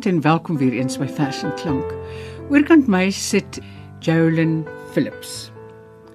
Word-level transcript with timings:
Goeienaand 0.00 0.24
en 0.24 0.30
welkom 0.32 0.56
weer 0.56 0.72
eens 0.72 0.96
by 0.96 1.06
Vers 1.12 1.42
en 1.44 1.50
Klank. 1.60 1.90
Oorkant 2.48 2.86
my 2.88 3.10
sit 3.12 3.58
Jolyn 4.00 4.62
Phillips. 4.94 5.50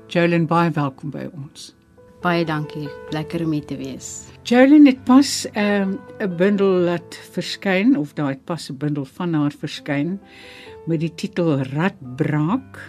Jolyn, 0.10 0.48
baie 0.50 0.72
welkom 0.74 1.12
by 1.14 1.28
ons. 1.30 1.68
Baie 2.24 2.42
dankie. 2.50 2.88
Lekker 3.14 3.44
om 3.46 3.54
hier 3.54 3.68
te 3.70 3.78
wees. 3.78 4.26
Jolyn 4.50 4.90
het 4.90 5.04
pas 5.06 5.46
'n 5.54 5.60
um, 5.60 6.00
'n 6.18 6.36
bundel 6.38 6.82
laat 6.88 7.20
verskyn 7.38 7.94
of 7.98 8.16
daai 8.18 8.34
het 8.34 8.46
pas 8.46 8.72
'n 8.72 8.78
bundel 8.78 9.06
van 9.06 9.34
haar 9.34 9.54
verskyn 9.54 10.20
met 10.88 11.00
die 11.00 11.14
titel 11.14 11.62
Radbraak 11.62 12.82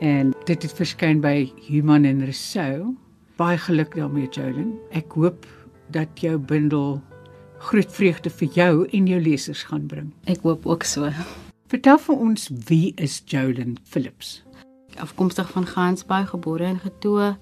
en 0.00 0.34
dit 0.44 0.62
het 0.62 0.72
verskyn 0.72 1.20
by 1.20 1.50
Human 1.68 2.04
en 2.04 2.24
Resou. 2.24 2.94
Baie 3.36 3.58
geluk 3.58 3.94
daarmee 3.94 4.28
Jolyn. 4.28 4.76
Ek 4.90 5.12
hoop 5.12 5.46
dat 5.88 6.08
jou 6.20 6.38
bundel 6.38 7.00
groot 7.58 7.92
vreugde 7.92 8.30
vir 8.30 8.48
jou 8.54 8.72
en 8.92 9.06
jou 9.06 9.20
lesers 9.20 9.62
gaan 9.62 9.86
bring. 9.86 10.12
Ek 10.24 10.42
hoop 10.44 10.66
ook 10.66 10.84
so. 10.84 11.10
Vertel 11.66 11.98
vir 11.98 12.20
ons 12.28 12.48
wie 12.68 12.92
is 12.96 13.22
Jolyn 13.26 13.78
Phillips? 13.84 14.42
Afkomstig 15.02 15.48
van 15.50 15.66
Gansbaai, 15.66 16.26
gebore 16.26 16.64
en 16.64 16.78
getoe, 16.80 17.34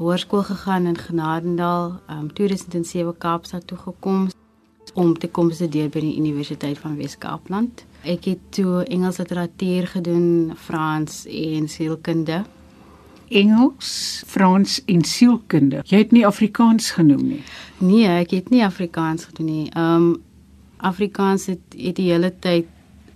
hoërskool 0.00 0.42
gegaan 0.48 0.86
in 0.86 0.98
Genadendal, 0.98 1.98
um 2.08 2.30
2007 2.32 3.16
Kaapstad 3.18 3.66
toe 3.66 3.78
gekom 3.78 4.30
om 4.94 5.12
te 5.18 5.28
kom 5.28 5.50
studeer 5.54 5.90
by 5.92 6.00
die 6.02 6.16
Universiteit 6.18 6.78
van 6.80 6.96
Wes-Kaapland. 6.98 7.84
Ek 8.08 8.24
het 8.30 8.40
toe 8.56 8.80
Engels 8.88 9.20
literatuur 9.20 9.86
gedoen, 9.92 10.56
Frans 10.56 11.26
en 11.28 11.68
sielkunde. 11.68 12.42
Engels, 13.30 14.22
Frans 14.26 14.80
en 14.90 15.04
sielkunde. 15.06 15.84
Jy 15.86 16.02
het 16.02 16.12
nie 16.12 16.26
Afrikaans 16.26 16.90
genoem 16.96 17.22
nie. 17.28 17.40
Nee, 17.78 18.08
ek 18.20 18.34
het 18.34 18.50
nie 18.50 18.64
Afrikaans 18.66 19.30
gedoen 19.30 19.46
nie. 19.46 19.70
Um 19.78 20.10
Afrikaans 20.80 21.46
het, 21.46 21.62
het 21.76 21.98
die 21.98 22.08
hele 22.08 22.32
tyd 22.40 22.66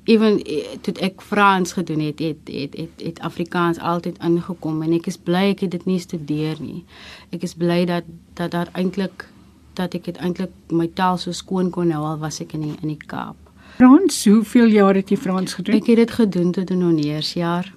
ewen 0.04 0.36
toe 0.84 0.94
ek 1.00 1.22
Frans 1.24 1.72
gedoen 1.72 2.02
het, 2.04 2.18
het 2.20 2.50
het 2.52 2.76
het 2.76 3.02
het 3.02 3.20
Afrikaans 3.24 3.78
altyd 3.78 4.18
ingekom 4.22 4.82
en 4.84 4.92
ek 4.92 5.08
is 5.08 5.16
bly 5.16 5.48
ek 5.54 5.64
het 5.64 5.72
dit 5.78 5.86
nie 5.88 6.00
studeer 6.02 6.60
nie. 6.60 6.84
Ek 7.32 7.42
is 7.42 7.56
bly 7.56 7.84
dat 7.88 8.08
dat 8.38 8.52
daar 8.52 8.70
eintlik 8.72 9.26
dat 9.74 9.94
ek 9.96 10.10
dit 10.12 10.20
eintlik 10.22 10.52
my 10.70 10.86
taal 10.94 11.18
so 11.18 11.32
skoon 11.32 11.70
kon 11.74 11.90
hou 11.90 12.04
al 12.04 12.20
was 12.20 12.40
ek 12.44 12.54
in 12.54 12.68
die, 12.68 12.74
in 12.82 12.92
die 12.92 13.06
Kaap. 13.06 13.36
Frans, 13.74 14.20
hoeveel 14.30 14.70
jaar 14.70 14.94
het 14.94 15.10
jy 15.10 15.16
Frans 15.18 15.56
gedoen? 15.58 15.80
Ek 15.80 15.88
het 15.90 16.04
dit 16.04 16.12
gedoen 16.20 16.52
tot 16.54 16.70
in 16.70 16.84
honeursjaar. 16.84 17.72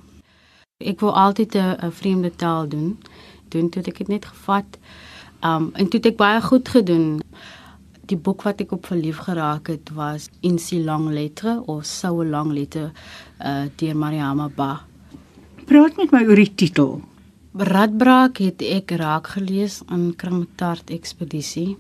Ek 0.78 1.00
wou 1.02 1.10
altyd 1.10 1.56
'n 1.58 1.92
vreemde 1.92 2.30
taal 2.36 2.68
doen. 2.70 3.00
Doen 3.50 3.70
toe 3.70 3.82
ek 3.82 3.98
dit 3.98 4.08
net 4.08 4.26
gevat. 4.26 4.78
Um 5.42 5.72
en 5.74 5.88
toe 5.90 6.00
het 6.00 6.06
ek 6.06 6.18
baie 6.18 6.42
goed 6.42 6.70
gedoen. 6.70 7.22
Die 8.06 8.18
boek 8.18 8.42
wat 8.42 8.62
ek 8.62 8.72
op 8.72 8.86
verlief 8.86 9.18
geraak 9.18 9.68
het 9.68 9.90
was 9.90 10.30
In 10.42 10.60
si 10.60 10.84
lang 10.84 11.10
lettre 11.10 11.64
of 11.66 11.86
So 11.86 12.24
lang 12.24 12.52
lettre 12.52 12.92
uh 13.42 13.66
deur 13.76 13.96
Mariama 13.96 14.50
Ba. 14.56 14.86
Praat 15.66 15.98
met 15.98 16.12
my 16.12 16.26
oor 16.28 16.36
die 16.36 16.56
titel. 16.56 17.02
Radbraak 17.54 18.38
het 18.38 18.62
ek 18.62 18.92
raak 18.92 19.28
gelees 19.28 19.82
aan 19.86 20.16
Krimtart 20.16 20.90
ekspedisie. 20.90 21.78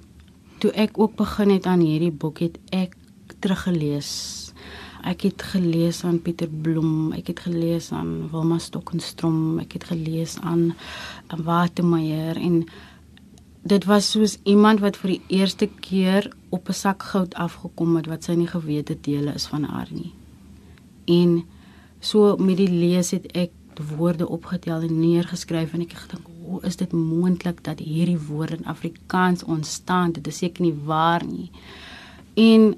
Toe 0.57 0.71
ek 0.71 0.97
ook 0.97 1.15
begin 1.15 1.49
het 1.49 1.65
aan 1.65 1.79
hierdie 1.79 2.11
boek 2.11 2.39
het 2.39 2.57
ek 2.69 2.95
teruggelees 3.39 4.46
Ek 5.03 5.21
het 5.21 5.43
gelees 5.53 6.03
aan 6.03 6.21
Pieter 6.21 6.49
Bloem, 6.49 7.11
ek 7.13 7.27
het 7.27 7.39
gelees 7.45 7.91
aan 7.91 8.29
Wilma 8.31 8.57
Stokkenstrom, 8.57 9.59
ek 9.59 9.77
het 9.77 9.83
gelees 9.91 10.37
aan 10.41 10.73
Watermeyer 11.29 12.37
en 12.37 12.63
dit 13.67 13.85
was 13.85 14.11
soos 14.11 14.37
iemand 14.43 14.79
wat 14.79 14.97
vir 14.97 15.17
die 15.17 15.37
eerste 15.39 15.67
keer 15.81 16.31
op 16.49 16.69
'n 16.69 16.73
sak 16.73 17.03
goud 17.03 17.33
afgekom 17.35 17.95
het 17.95 18.07
wat 18.07 18.23
sy 18.23 18.33
nie 18.33 18.47
geweet 18.47 18.87
het 18.87 19.03
dele 19.03 19.33
is 19.33 19.45
van 19.45 19.63
haar 19.63 19.87
nie. 19.91 20.13
En 21.05 21.43
so 21.99 22.37
met 22.37 22.57
die 22.57 22.71
lees 22.71 23.11
het 23.11 23.31
ek 23.31 23.51
woorde 23.97 24.27
opgetel 24.27 24.81
en 24.81 24.99
neergeskryf 24.99 25.73
en 25.73 25.81
ek 25.81 25.91
het 25.91 25.99
gedink, 25.99 26.27
"Hoe 26.45 26.61
is 26.61 26.75
dit 26.75 26.91
moontlik 26.91 27.63
dat 27.63 27.79
hierdie 27.79 28.19
woorde 28.19 28.57
in 28.57 28.65
Afrikaans 28.65 29.43
ontstaan? 29.43 30.11
Dit 30.11 30.27
is 30.27 30.37
seker 30.37 30.61
nie 30.61 30.75
waar 30.85 31.25
nie." 31.25 31.51
En 32.33 32.75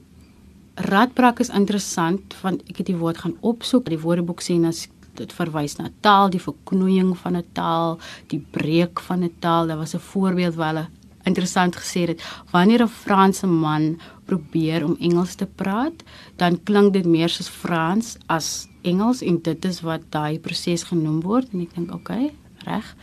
radbrak 0.80 1.40
is 1.44 1.52
interessant 1.52 2.36
want 2.42 2.64
ek 2.70 2.82
het 2.82 2.88
die 2.88 3.00
woord 3.00 3.20
gaan 3.24 3.36
opsoek. 3.42 3.90
Die 3.92 4.00
woordeboek 4.00 4.42
sê 4.44 4.56
as 4.68 4.88
dit 5.20 5.34
verwys 5.36 5.76
na 5.80 5.90
taal, 6.06 6.30
die 6.32 6.40
verknoeiing 6.40 7.16
van 7.18 7.36
'n 7.36 7.46
taal, 7.54 8.00
die 8.28 8.40
breek 8.40 9.00
van 9.00 9.24
'n 9.24 9.34
taal. 9.40 9.68
Daar 9.68 9.78
was 9.78 9.96
'n 9.96 10.00
voorbeeld 10.00 10.56
waar 10.56 10.74
hulle 10.74 10.88
interessant 11.26 11.76
gesê 11.76 12.08
het 12.08 12.22
wanneer 12.52 12.84
'n 12.84 12.88
Franse 12.88 13.48
man 13.48 14.00
probeer 14.26 14.86
om 14.86 14.96
Engels 15.00 15.36
te 15.36 15.46
praat, 15.46 16.04
dan 16.36 16.64
klink 16.64 16.94
dit 16.94 17.06
meer 17.06 17.30
soos 17.30 17.50
Frans 17.50 18.18
as 18.28 18.68
Engels 18.82 19.22
en 19.22 19.42
dit 19.42 19.66
is 19.66 19.82
wat 19.82 20.02
daai 20.10 20.40
proses 20.40 20.84
genoem 20.84 21.22
word 21.22 21.48
en 21.54 21.62
ek 21.62 21.76
dink 21.76 21.92
oké, 21.92 22.14
okay, 22.14 22.34
reg. 22.66 22.96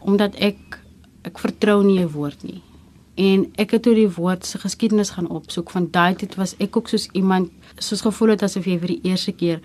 Omdat 0.00 0.34
ek 0.34 0.58
ek 1.22 1.38
vertrou 1.38 1.84
nie 1.84 2.00
'n 2.00 2.08
woord 2.08 2.42
nie 2.42 2.62
en 3.20 3.44
ek 3.60 3.76
het 3.76 3.86
oor 3.86 3.98
die 3.98 4.14
woord 4.16 4.46
se 4.48 4.58
geskiedenis 4.62 5.12
gaan 5.16 5.28
opsoek 5.28 5.70
van 5.74 5.90
daai 5.92 6.14
tyd 6.16 6.38
was 6.40 6.56
ek 6.58 6.76
ook 6.76 6.88
soos 6.88 7.08
iemand 7.12 7.52
soos 7.78 8.04
gevoel 8.06 8.34
het 8.34 8.46
asof 8.46 8.68
jy 8.70 8.78
vir 8.80 8.94
die 8.94 9.12
eerste 9.12 9.32
keer 9.36 9.60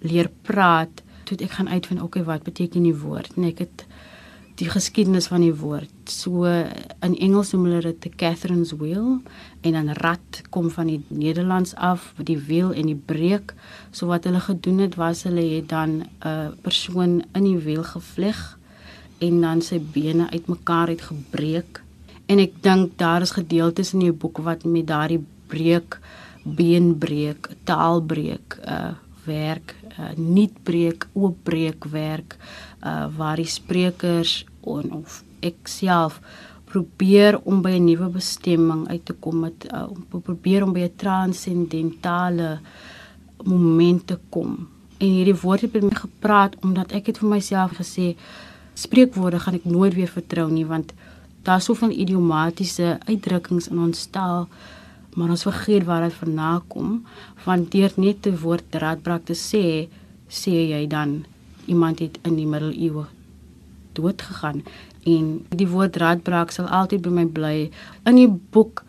leer 0.00 0.30
praat 0.48 1.02
toe 1.30 1.38
ek 1.46 1.58
gaan 1.58 1.68
uitvind 1.70 2.02
okay 2.02 2.24
wat 2.26 2.46
beteken 2.46 2.86
die 2.86 2.96
woord? 2.96 3.36
En 3.36 3.46
ek 3.50 3.62
het 3.62 3.84
die 4.60 4.68
geskiedenis 4.68 5.30
van 5.30 5.40
die 5.40 5.54
woord. 5.56 5.92
So 6.10 6.44
in 6.44 7.14
Engels 7.16 7.54
noem 7.54 7.68
hulle 7.68 7.82
dit 7.86 8.00
the 8.04 8.10
Catherine's 8.12 8.74
wheel 8.76 9.20
en 9.64 9.76
dan 9.76 9.92
rat 10.00 10.40
kom 10.52 10.68
van 10.74 10.90
die 10.90 10.98
Nederlands 11.08 11.72
af 11.76 12.10
die 12.18 12.36
wiel 12.48 12.74
en 12.76 12.90
die 12.90 12.98
breek 12.98 13.54
so 13.90 14.10
wat 14.10 14.28
hulle 14.28 14.42
gedoen 14.44 14.82
het 14.84 14.98
was 15.00 15.24
hulle 15.28 15.46
het 15.54 15.68
dan 15.70 16.02
'n 16.24 16.56
persoon 16.62 17.22
in 17.32 17.44
die 17.44 17.62
wiel 17.64 17.84
gevleg 17.84 18.58
en 19.20 19.40
dan 19.40 19.62
sy 19.62 19.80
bene 19.80 20.30
uitmekaar 20.30 20.88
het 20.88 21.08
gebreek 21.08 21.80
En 22.30 22.38
ek 22.38 22.60
dink 22.62 22.92
daar 23.00 23.24
is 23.26 23.34
gedeeltes 23.34 23.94
in 23.96 24.04
jou 24.06 24.14
boek 24.14 24.38
wat 24.46 24.62
met 24.64 24.86
daardie 24.86 25.22
breek, 25.50 25.98
beenbreek, 26.44 27.50
taalbreek, 27.66 28.58
uh 28.64 28.92
werk, 29.26 29.74
uh 29.98 30.12
nuutbreek, 30.16 31.04
oopbreek 31.12 31.84
werk, 31.92 32.36
uh 32.86 33.08
waar 33.16 33.36
die 33.36 33.50
sprekers 33.50 34.44
on, 34.62 35.02
of 35.02 35.20
ek 35.44 35.68
self 35.68 36.20
probeer 36.70 37.40
om 37.44 37.62
by 37.62 37.74
'n 37.76 37.84
nuwe 37.84 38.08
bestemming 38.14 38.88
uit 38.88 39.04
te 39.04 39.12
kom 39.12 39.40
met 39.40 39.66
uh, 39.74 39.90
om 39.90 40.22
probeer 40.22 40.62
om 40.62 40.72
by 40.72 40.86
'n 40.86 40.96
transcendentale 40.96 42.60
moment 43.44 44.06
te 44.06 44.18
kom. 44.28 44.68
En 44.98 45.08
hierdie 45.08 45.40
woord 45.42 45.60
het 45.60 45.72
met 45.72 45.82
my 45.82 45.96
gepraat 45.96 46.56
omdat 46.62 46.92
ek 46.92 47.06
het 47.06 47.18
vir 47.18 47.28
myself 47.28 47.70
gesê 47.80 48.16
spreekwoorde 48.74 49.40
gaan 49.40 49.54
ek 49.54 49.64
nooit 49.64 49.94
weer 49.94 50.08
vertrou 50.08 50.50
nie 50.50 50.66
want 50.66 50.92
daar's 51.42 51.64
soveel 51.64 51.90
idiomatiese 51.90 52.98
uitdrukkings 53.06 53.68
in 53.68 53.78
ons 53.78 54.06
taal 54.06 54.48
maar 55.14 55.32
ons 55.34 55.42
vergeet 55.42 55.84
waar 55.84 56.04
dit 56.06 56.14
vandaan 56.14 56.62
kom. 56.68 56.90
Want 57.44 57.72
deur 57.72 57.92
net 57.96 58.22
die 58.26 58.36
woord 58.38 58.76
radbrak 58.82 59.26
te 59.26 59.34
sê 59.34 59.64
sê 60.30 60.54
jy 60.70 60.84
dan 60.86 61.24
iemand 61.66 61.98
het 61.98 62.20
in 62.22 62.36
die 62.38 62.46
middeleeue 62.46 63.06
dood 63.98 64.22
gegaan 64.22 64.62
en 65.10 65.32
die 65.50 65.66
woord 65.66 65.96
radbrak 65.98 66.54
sal 66.54 66.68
altyd 66.70 67.02
by 67.02 67.14
my 67.14 67.26
bly. 67.26 67.56
In 68.06 68.20
die 68.20 68.30
boek 68.30 68.84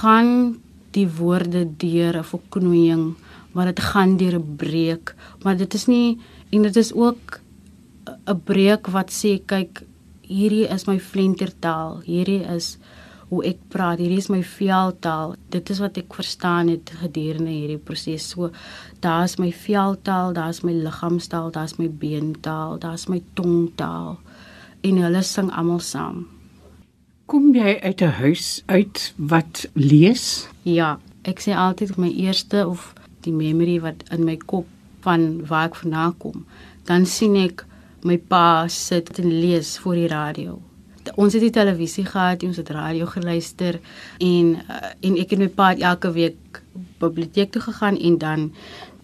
gaan 0.00 0.58
die 0.96 1.06
woorde 1.06 1.64
deur 1.64 2.18
'n 2.18 2.30
verknoeiing 2.32 3.14
maar 3.52 3.66
dit 3.66 3.80
gaan 3.80 4.16
deur 4.16 4.38
'n 4.38 4.56
breek 4.56 5.14
maar 5.44 5.56
dit 5.56 5.74
is 5.74 5.86
nie 5.86 6.18
en 6.50 6.62
dit 6.62 6.76
is 6.76 6.92
ook 6.92 7.40
'n 8.26 8.40
breek 8.44 8.86
wat 8.86 9.10
sê 9.10 9.38
kyk 9.46 9.82
hierdie 10.30 10.66
is 10.70 10.86
my 10.86 10.98
flentertaal. 11.02 12.00
Hierdie 12.06 12.42
is 12.54 12.76
hoe 13.30 13.42
ek 13.46 13.60
praat. 13.72 14.00
Hierdie 14.02 14.18
is 14.22 14.30
my 14.32 14.40
veldtaal. 14.46 15.36
Dit 15.54 15.70
is 15.70 15.82
wat 15.82 15.98
ek 16.00 16.14
verstaan 16.18 16.70
het 16.72 16.90
gedurende 17.02 17.52
hierdie 17.52 17.78
proses. 17.78 18.30
So 18.32 18.50
daar's 19.04 19.38
my 19.42 19.50
veldtaal, 19.54 20.34
daar's 20.38 20.62
my 20.66 20.74
liggaamstaal, 20.74 21.52
daar's 21.54 21.76
my 21.78 21.88
beentaal, 21.90 22.78
daar's 22.82 23.08
my 23.10 23.22
tongtaal. 23.38 24.18
En 24.86 25.02
hulle 25.04 25.22
sing 25.26 25.50
almal 25.52 25.82
saam. 25.84 26.26
Kom 27.30 27.52
jy 27.54 27.78
uit 27.78 28.02
'n 28.02 28.16
huis 28.22 28.62
uit 28.66 29.12
wat 29.16 29.68
lees? 29.74 30.48
Ja, 30.62 30.98
ek 31.22 31.38
sê 31.40 31.54
altyd 31.54 31.96
my 31.96 32.10
eerste 32.10 32.66
of 32.66 32.94
die 33.22 33.32
memory 33.32 33.80
wat 33.80 34.02
in 34.10 34.24
my 34.24 34.36
kop 34.36 34.66
van 35.00 35.46
waar 35.46 35.68
ek 35.68 35.76
vandaan 35.76 36.14
kom, 36.18 36.46
dan 36.84 37.06
sien 37.06 37.36
ek 37.36 37.64
my 38.04 38.18
pa 38.18 38.68
sit 38.68 39.18
en 39.18 39.28
lees 39.40 39.78
voor 39.78 39.94
die 39.94 40.08
radio. 40.08 40.58
Ons 41.16 41.34
het 41.34 41.42
die 41.42 41.52
televisie 41.54 42.04
gehad, 42.04 42.42
ons 42.44 42.56
het 42.60 42.70
radio 42.70 43.06
geluister 43.06 43.80
en 44.18 44.56
uh, 44.60 44.92
en 45.00 45.16
ek 45.16 45.32
het 45.34 45.38
met 45.40 45.48
my 45.48 45.54
pa 45.56 45.70
elke 45.74 46.12
week 46.12 46.62
biblioteek 47.00 47.52
toe 47.52 47.62
gegaan 47.62 47.96
en 47.98 48.18
dan 48.18 48.50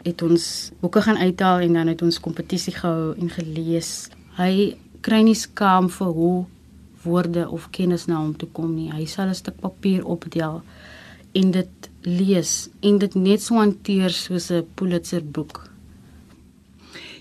het 0.07 0.23
ons 0.23 0.71
boeke 0.81 1.03
gaan 1.03 1.19
uithaal 1.19 1.65
en 1.67 1.73
dan 1.73 1.89
het 1.91 2.03
ons 2.03 2.21
kompetisie 2.21 2.75
gehou 2.77 3.15
en 3.19 3.31
gelees. 3.33 4.09
Hy 4.39 4.77
kry 5.01 5.23
nie 5.27 5.39
skaam 5.39 5.89
vir 5.91 6.13
hoe 6.19 6.37
woorde 7.07 7.47
of 7.51 7.71
kennis 7.71 8.07
na 8.11 8.21
hom 8.21 8.35
toe 8.39 8.49
kom 8.53 8.75
nie. 8.75 8.91
Hy 8.93 9.07
sal 9.07 9.29
'n 9.29 9.35
stuk 9.35 9.61
papier 9.61 10.05
opdeel 10.05 10.63
en 11.33 11.51
dit 11.51 11.91
lees 12.03 12.69
en 12.81 12.99
dit 12.99 13.15
net 13.15 13.43
so 13.43 13.55
hanteer 13.55 14.11
soos 14.11 14.51
'n 14.51 14.67
Pulitzer 14.75 15.25
boek. 15.25 15.76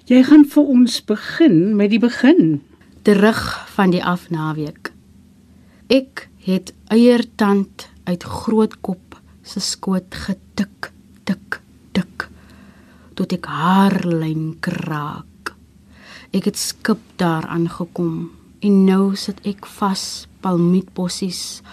Jy 0.06 0.20
gaan 0.22 0.44
vir 0.46 0.68
ons 0.70 1.00
begin 1.10 1.56
met 1.74 1.90
die 1.90 1.98
begin. 1.98 2.60
Terug 3.02 3.40
van 3.74 3.90
die 3.90 4.04
afnaweek. 4.06 4.92
Ek 5.90 6.28
het 6.46 6.76
eiertand 6.94 7.88
uit 8.06 8.22
grootkop 8.22 9.18
se 9.42 9.64
skoot 9.66 10.14
getik 10.14 10.92
tik 11.26 11.58
tik 11.98 12.28
tot 13.18 13.34
ek 13.34 13.50
haarlyn 13.50 14.54
kraak. 14.62 15.56
Ek 16.30 16.52
het 16.52 16.62
skip 16.62 17.02
daar 17.18 17.50
aangekom 17.50 18.30
en 18.62 18.80
nou 18.86 19.16
sit 19.18 19.42
ek 19.42 19.66
vas 19.80 20.28
palmietbossies 20.46 21.64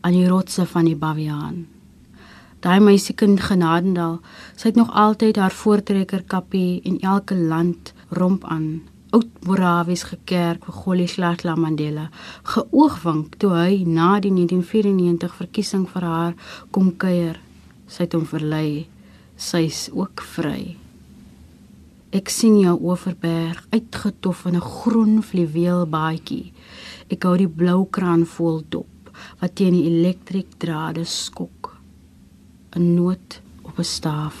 aan 0.00 0.16
die 0.16 0.28
rotse 0.32 0.64
van 0.64 0.88
die 0.88 0.96
Baviaan. 0.96 1.66
Daai 2.62 2.78
meisiekind 2.78 3.40
Genadendal, 3.42 4.20
sy 4.54 4.68
het 4.68 4.76
nog 4.78 4.92
altyd 4.94 5.40
haar 5.42 5.50
voortrekker 5.50 6.20
kappie 6.30 6.78
en 6.86 7.00
elke 7.02 7.34
land 7.34 7.90
romp 8.14 8.44
aan. 8.46 8.84
Oud 9.10 9.32
Morawies 9.48 10.04
gekerk 10.06 10.68
vir 10.68 10.76
Golislatla 10.84 11.56
Mandela, 11.58 12.04
geoogwink 12.52 13.34
toe 13.42 13.50
hy 13.56 13.80
na 13.82 14.12
die 14.22 14.30
1994 14.30 15.34
verkiesing 15.40 15.88
vir 15.90 16.06
haar 16.06 16.36
kom 16.70 16.92
kuier. 17.02 17.40
Sy 17.90 18.06
het 18.06 18.14
hom 18.14 18.28
verlei. 18.30 18.86
Sy's 19.34 19.88
ook 19.90 20.22
vry. 20.36 20.76
Ek 22.14 22.30
sien 22.30 22.60
jou 22.62 22.76
oorberg 22.78 23.66
uitgetof 23.74 24.46
in 24.46 24.56
'n 24.62 24.68
groen 24.78 25.18
fluweelbaadjie. 25.22 26.52
Ek 27.10 27.24
hou 27.24 27.36
die 27.36 27.48
blou 27.48 27.88
kraan 27.90 28.24
vol 28.24 28.62
dop 28.68 29.10
wat 29.40 29.54
teen 29.56 29.74
die 29.74 29.86
elektriekdrade 29.90 31.04
skok. 31.04 31.61
'n 32.76 32.94
Noot 32.94 33.40
op 33.62 33.78
'n 33.78 33.84
staaf. 33.84 34.36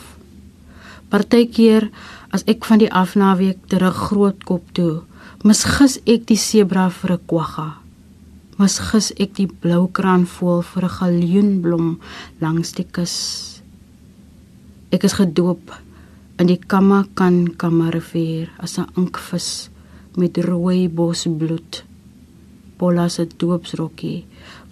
Partykeer 1.08 1.90
as 2.30 2.42
ek 2.52 2.64
van 2.64 2.78
die 2.78 2.92
afnaweek 2.92 3.58
terug 3.68 3.96
grootkop 4.08 4.64
toe, 4.72 5.02
misgis 5.44 5.98
ek 6.08 6.26
die 6.30 6.40
sebra 6.48 6.88
vir 6.90 7.12
'n 7.12 7.26
kwagga. 7.26 7.68
Misgis 8.58 9.12
ek 9.24 9.34
die 9.34 9.50
blou 9.62 9.88
kraan 9.96 10.26
vol 10.26 10.62
vir 10.62 10.84
'n 10.84 10.96
galjoenblom 10.98 11.88
langs 12.40 12.72
die 12.72 12.88
kus. 12.94 13.16
Ek 14.90 15.04
is 15.04 15.12
gedoop 15.12 15.72
in 16.38 16.46
die 16.46 16.60
Kamakan 16.70 17.56
Kamarivier 17.56 18.48
as 18.58 18.78
'n 18.78 18.88
inkvis 18.96 19.68
met 20.16 20.38
rooi 20.38 20.88
bosbloed. 20.88 21.84
Polla 22.78 23.08
se 23.08 23.26
doopsrokkie, 23.38 24.24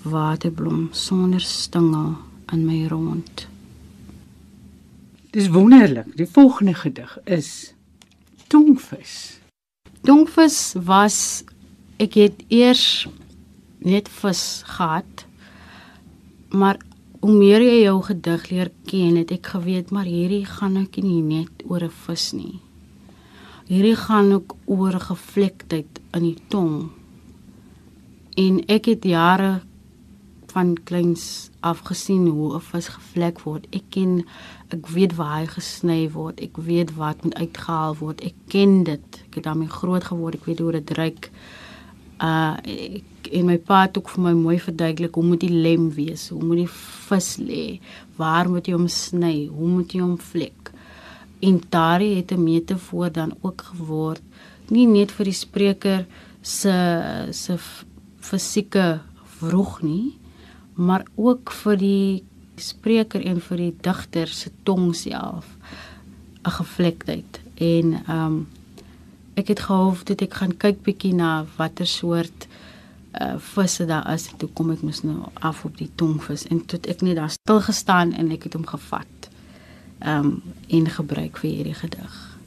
waterblom 0.02 0.88
sonder 0.92 1.40
stingel 1.40 2.29
in 2.52 2.64
my 2.66 2.86
rond. 2.86 3.46
Dis 5.30 5.48
wonderlik. 5.48 6.16
Die 6.16 6.26
volgende 6.26 6.74
gedig 6.74 7.18
is 7.24 7.74
Tongvis. 8.50 9.38
Tongvis 10.02 10.74
was 10.82 11.44
ek 12.02 12.16
het 12.18 12.40
eers 12.48 13.06
net 13.78 14.08
vis 14.08 14.62
gehad. 14.66 15.26
Maar 16.50 16.80
hoe 17.20 17.36
meer 17.36 17.62
jy 17.62 17.76
jou 17.84 18.00
gedig 18.02 18.48
leer 18.50 18.70
ken, 18.88 19.20
het 19.20 19.30
ek 19.30 19.52
geweet 19.54 19.92
maar 19.94 20.08
hierdie 20.08 20.44
gaan 20.48 20.80
ek 20.80 20.98
nie 21.04 21.22
net 21.22 21.62
oor 21.68 21.84
'n 21.84 21.94
vis 22.06 22.32
nie. 22.32 22.58
Hierdie 23.70 23.96
gaan 23.96 24.32
ook 24.32 24.56
oor 24.66 24.98
gevlektheid 24.98 26.00
in 26.12 26.22
die 26.22 26.38
tong. 26.48 26.90
En 28.36 28.64
ek 28.66 28.84
het 28.84 29.04
jare 29.04 29.62
van 30.50 30.74
kleins 30.84 31.50
af 31.60 31.80
gesien 31.88 32.26
hoe 32.26 32.54
'n 32.54 32.60
vis 32.60 32.88
gevlek 32.88 33.40
word. 33.40 33.66
Ek 33.70 33.82
ken 33.90 34.24
ek 34.68 34.86
weet 34.86 35.14
waar 35.16 35.38
hy 35.40 35.46
gesny 35.46 36.10
word. 36.10 36.40
Ek 36.40 36.56
weet 36.56 36.94
wat 36.94 37.24
moet 37.24 37.34
uitgehaal 37.34 37.96
word. 37.96 38.20
Ek 38.20 38.34
ken 38.48 38.84
dit. 38.84 39.22
Ek 39.26 39.34
het 39.34 39.44
daarmee 39.44 39.68
groot 39.68 40.04
geword. 40.04 40.34
Ek 40.34 40.44
weet 40.44 40.58
hoe 40.58 40.72
dit 40.72 40.90
ruik. 40.90 41.30
Uh 42.20 42.56
ek, 42.64 43.04
en 43.32 43.46
my 43.46 43.58
pa 43.58 43.82
het 43.82 43.98
ook 43.98 44.08
vir 44.08 44.22
my 44.22 44.32
mooi 44.32 44.58
verduidelik 44.58 45.14
hoe 45.14 45.24
moet 45.24 45.40
die 45.40 45.54
lem 45.54 45.90
wees? 45.90 46.28
Hoe 46.28 46.42
moet 46.42 46.56
die 46.56 46.74
vis 47.08 47.36
lê? 47.36 47.80
Waar 48.16 48.50
moet 48.50 48.66
jy 48.66 48.72
hom 48.72 48.88
sny? 48.88 49.46
Hoe 49.46 49.68
moet 49.68 49.92
jy 49.92 50.00
hom 50.00 50.18
vlek? 50.18 50.72
En 51.40 51.60
daardie 51.68 52.16
het 52.16 52.32
'n 52.32 52.42
metafoor 52.42 53.12
dan 53.12 53.32
ook 53.40 53.62
geword 53.62 54.22
nie 54.70 54.86
net 54.86 55.12
vir 55.14 55.30
die 55.30 55.36
spreker 55.36 56.06
se 56.42 56.74
se 57.34 57.58
fisieke 58.22 59.00
vroeg 59.40 59.80
nie, 59.82 60.18
maar 60.80 61.04
ook 61.14 61.52
vir 61.62 61.76
die 61.76 62.22
spreker 62.60 63.24
en 63.26 63.40
vir 63.40 63.56
die 63.56 63.74
digter 63.84 64.28
se 64.28 64.50
tong 64.64 64.94
self 64.96 65.46
'n 66.44 66.50
gevlektheid. 66.50 67.40
En 67.54 67.92
ehm 68.06 68.26
um, 68.26 68.48
ek 69.34 69.48
het 69.48 69.60
gehoop 69.60 70.04
dat 70.06 70.20
ek 70.20 70.34
gaan 70.34 70.56
kyk 70.56 70.82
bietjie 70.82 71.14
na 71.14 71.44
watter 71.56 71.86
soort 71.86 72.48
uh 73.20 73.34
visse 73.38 73.86
daar 73.86 74.12
is. 74.12 74.28
Toe 74.36 74.48
kom 74.52 74.70
ek 74.70 74.82
mos 74.82 75.02
nou 75.02 75.28
af 75.34 75.64
op 75.64 75.76
die 75.78 75.90
tongvis 75.94 76.46
en 76.46 76.64
toe 76.66 76.78
ek 76.88 77.00
net 77.00 77.16
daar 77.16 77.30
stil 77.30 77.60
gestaan 77.60 78.12
en 78.12 78.30
ek 78.30 78.42
het 78.42 78.52
hom 78.52 78.66
gevat. 78.66 79.30
Ehm 79.98 80.26
um, 80.26 80.42
en 80.68 80.90
gebruik 80.90 81.36
vir 81.38 81.50
hierdie 81.50 81.74
gedig. 81.74 82.38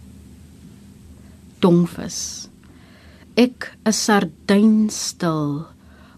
Tongvis. 1.60 2.50
Ek 3.36 3.78
is 3.86 4.04
sardyn 4.04 4.90
stil. 4.90 5.66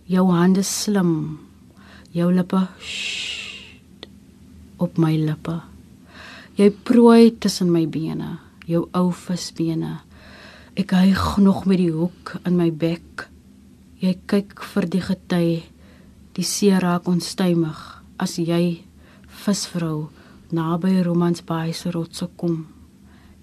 Jou 0.05 0.31
hande 0.31 0.63
slim. 0.63 1.44
Jou 2.15 2.29
lippe 2.31 2.61
shh, 2.79 4.05
op 4.79 4.95
my 5.01 5.11
lippe. 5.19 5.57
Jy 6.55 6.69
prooi 6.87 7.33
tussen 7.43 7.67
my 7.73 7.83
bene, 7.91 8.37
jou 8.63 8.85
ou 8.95 9.09
visbene. 9.11 9.97
Ek 10.79 10.93
hyg 10.95 11.37
nog 11.43 11.65
met 11.67 11.81
die 11.81 11.91
hoek 11.91 12.37
in 12.47 12.55
my 12.55 12.69
bek. 12.71 13.25
Jy 13.99 14.13
kyk 14.31 14.63
vir 14.71 14.87
die 14.91 15.03
gety. 15.03 15.49
Die 16.35 16.47
see 16.47 16.79
raak 16.79 17.07
onstuimig 17.11 17.81
as 18.19 18.37
jy 18.39 18.77
visvrou 19.43 20.07
naby 20.55 21.01
Romansbaai 21.03 21.73
se 21.75 21.91
rotse 21.91 22.29
kom. 22.39 22.61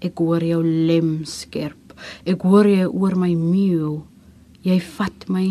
Ek 0.00 0.17
hoor 0.17 0.45
jou 0.45 0.62
lem 0.64 1.26
skerp. 1.29 1.93
Ek 2.25 2.41
hoor 2.49 2.69
jy 2.69 2.88
oor 2.88 3.17
my 3.21 3.35
meeu. 3.37 3.99
Jy 4.64 4.79
vat 4.97 5.29
my, 5.29 5.47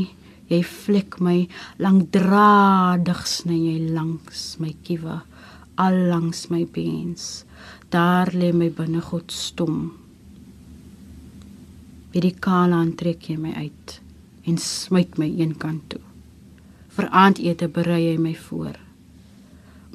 jy 0.52 0.62
vlek 0.68 1.20
my 1.24 1.38
lankdradig 1.80 3.24
sny 3.30 3.58
jy 3.70 3.78
langs 3.96 4.60
my 4.60 4.74
kiewe, 4.84 5.22
al 5.80 5.98
langs 6.12 6.50
my 6.52 6.66
bens. 6.68 7.46
Daar 7.92 8.32
lê 8.36 8.52
my 8.54 8.70
binnegod 8.76 9.32
stom. 9.32 9.80
Wie 12.12 12.24
die 12.24 12.36
kaal 12.36 12.76
aantrek 12.76 13.30
jy 13.32 13.38
my 13.40 13.56
uit 13.56 13.98
en 14.50 14.58
smyt 14.60 15.18
my 15.22 15.30
eenkant 15.30 15.84
toe. 15.94 16.04
Vir 16.92 17.08
aandete 17.16 17.70
berei 17.72 18.04
hy 18.10 18.18
my 18.20 18.34
voor. 18.36 18.76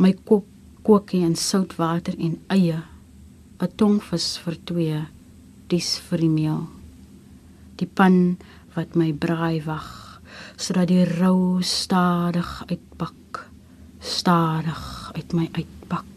My 0.01 0.13
kop 0.29 0.47
kook 0.87 1.13
hy 1.13 1.25
in 1.27 1.35
soutwater 1.37 2.15
en 2.17 2.39
eie, 2.55 2.81
'n 3.61 3.73
tongvis 3.77 4.39
vir 4.45 4.57
twee, 4.65 5.01
dis 5.69 5.99
vir 5.99 6.19
die 6.19 6.35
meel. 6.41 6.63
Die 7.77 7.89
pan 7.89 8.39
wat 8.77 8.95
my 8.95 9.13
braai 9.13 9.65
wag, 9.67 10.06
sodat 10.57 10.89
die 10.89 11.05
rou 11.05 11.63
stadig 11.63 12.51
uitpak, 12.67 13.47
stadig 14.01 15.13
uit 15.15 15.33
my 15.37 15.49
uitpak. 15.53 16.16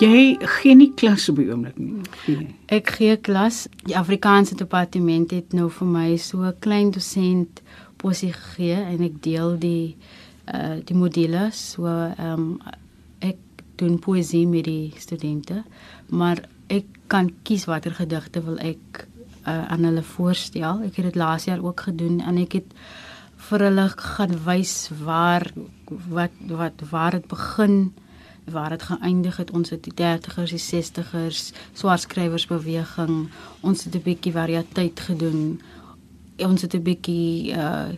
Jy 0.00 0.38
gee 0.40 0.74
nie 0.74 0.92
klas 0.96 1.28
op 1.28 1.36
die 1.36 1.50
oomblik 1.50 1.76
nie. 1.76 2.46
Ek 2.72 2.88
gee 2.96 3.18
klas. 3.20 3.66
Die 3.84 3.96
Afrikaanse 3.98 4.56
departement 4.56 5.34
het 5.34 5.52
nou 5.52 5.68
vir 5.68 5.88
my 5.88 6.16
so 6.16 6.40
'n 6.42 6.56
klein 6.60 6.90
dosent 6.90 7.60
posie 7.98 8.32
gegee 8.32 8.80
en 8.80 9.02
ek 9.04 9.20
deel 9.22 9.58
die 9.58 9.96
uh 10.48 10.80
die 10.84 10.96
module 10.96 11.50
so 11.52 11.86
ehm 11.86 12.32
um, 12.32 12.60
ek 13.20 13.36
doen 13.76 13.98
poesie 13.98 14.46
met 14.46 14.64
die 14.64 14.92
studente, 14.96 15.64
maar 16.08 16.48
ek 16.68 16.84
kan 17.06 17.30
kies 17.42 17.66
watter 17.66 17.92
gedigte 17.92 18.42
wil 18.44 18.58
ek 18.58 19.06
uh, 19.46 19.64
aan 19.72 19.84
hulle 19.84 20.02
voorstel. 20.02 20.82
Ek 20.86 20.96
het 20.96 21.04
dit 21.04 21.16
laas 21.16 21.44
jaar 21.44 21.62
ook 21.64 21.80
gedoen 21.80 22.20
en 22.20 22.38
ek 22.38 22.52
het 22.52 22.72
vir 23.36 23.64
hulle 23.68 23.88
gaan 23.96 24.36
wys 24.44 24.90
waar 25.04 25.46
wat 26.08 26.32
wat 26.48 26.84
waar 26.90 27.10
dit 27.18 27.26
begin 27.28 27.92
waar 28.50 28.70
dit 28.70 28.82
geëindig 28.82 29.36
het. 29.36 29.50
Ons 29.50 29.70
het 29.70 29.84
die 29.84 29.94
30ers 29.94 30.54
die 30.54 30.62
60ers 30.62 31.52
swartskrywersbeweging 31.72 33.28
ons 33.60 33.84
het 33.84 33.94
'n 33.94 34.02
bietjie 34.02 34.32
variëteit 34.32 35.00
gedoen. 35.00 35.60
Ons 36.38 36.62
het 36.62 36.74
'n 36.74 36.82
bietjie 36.82 37.52
uh 37.52 37.88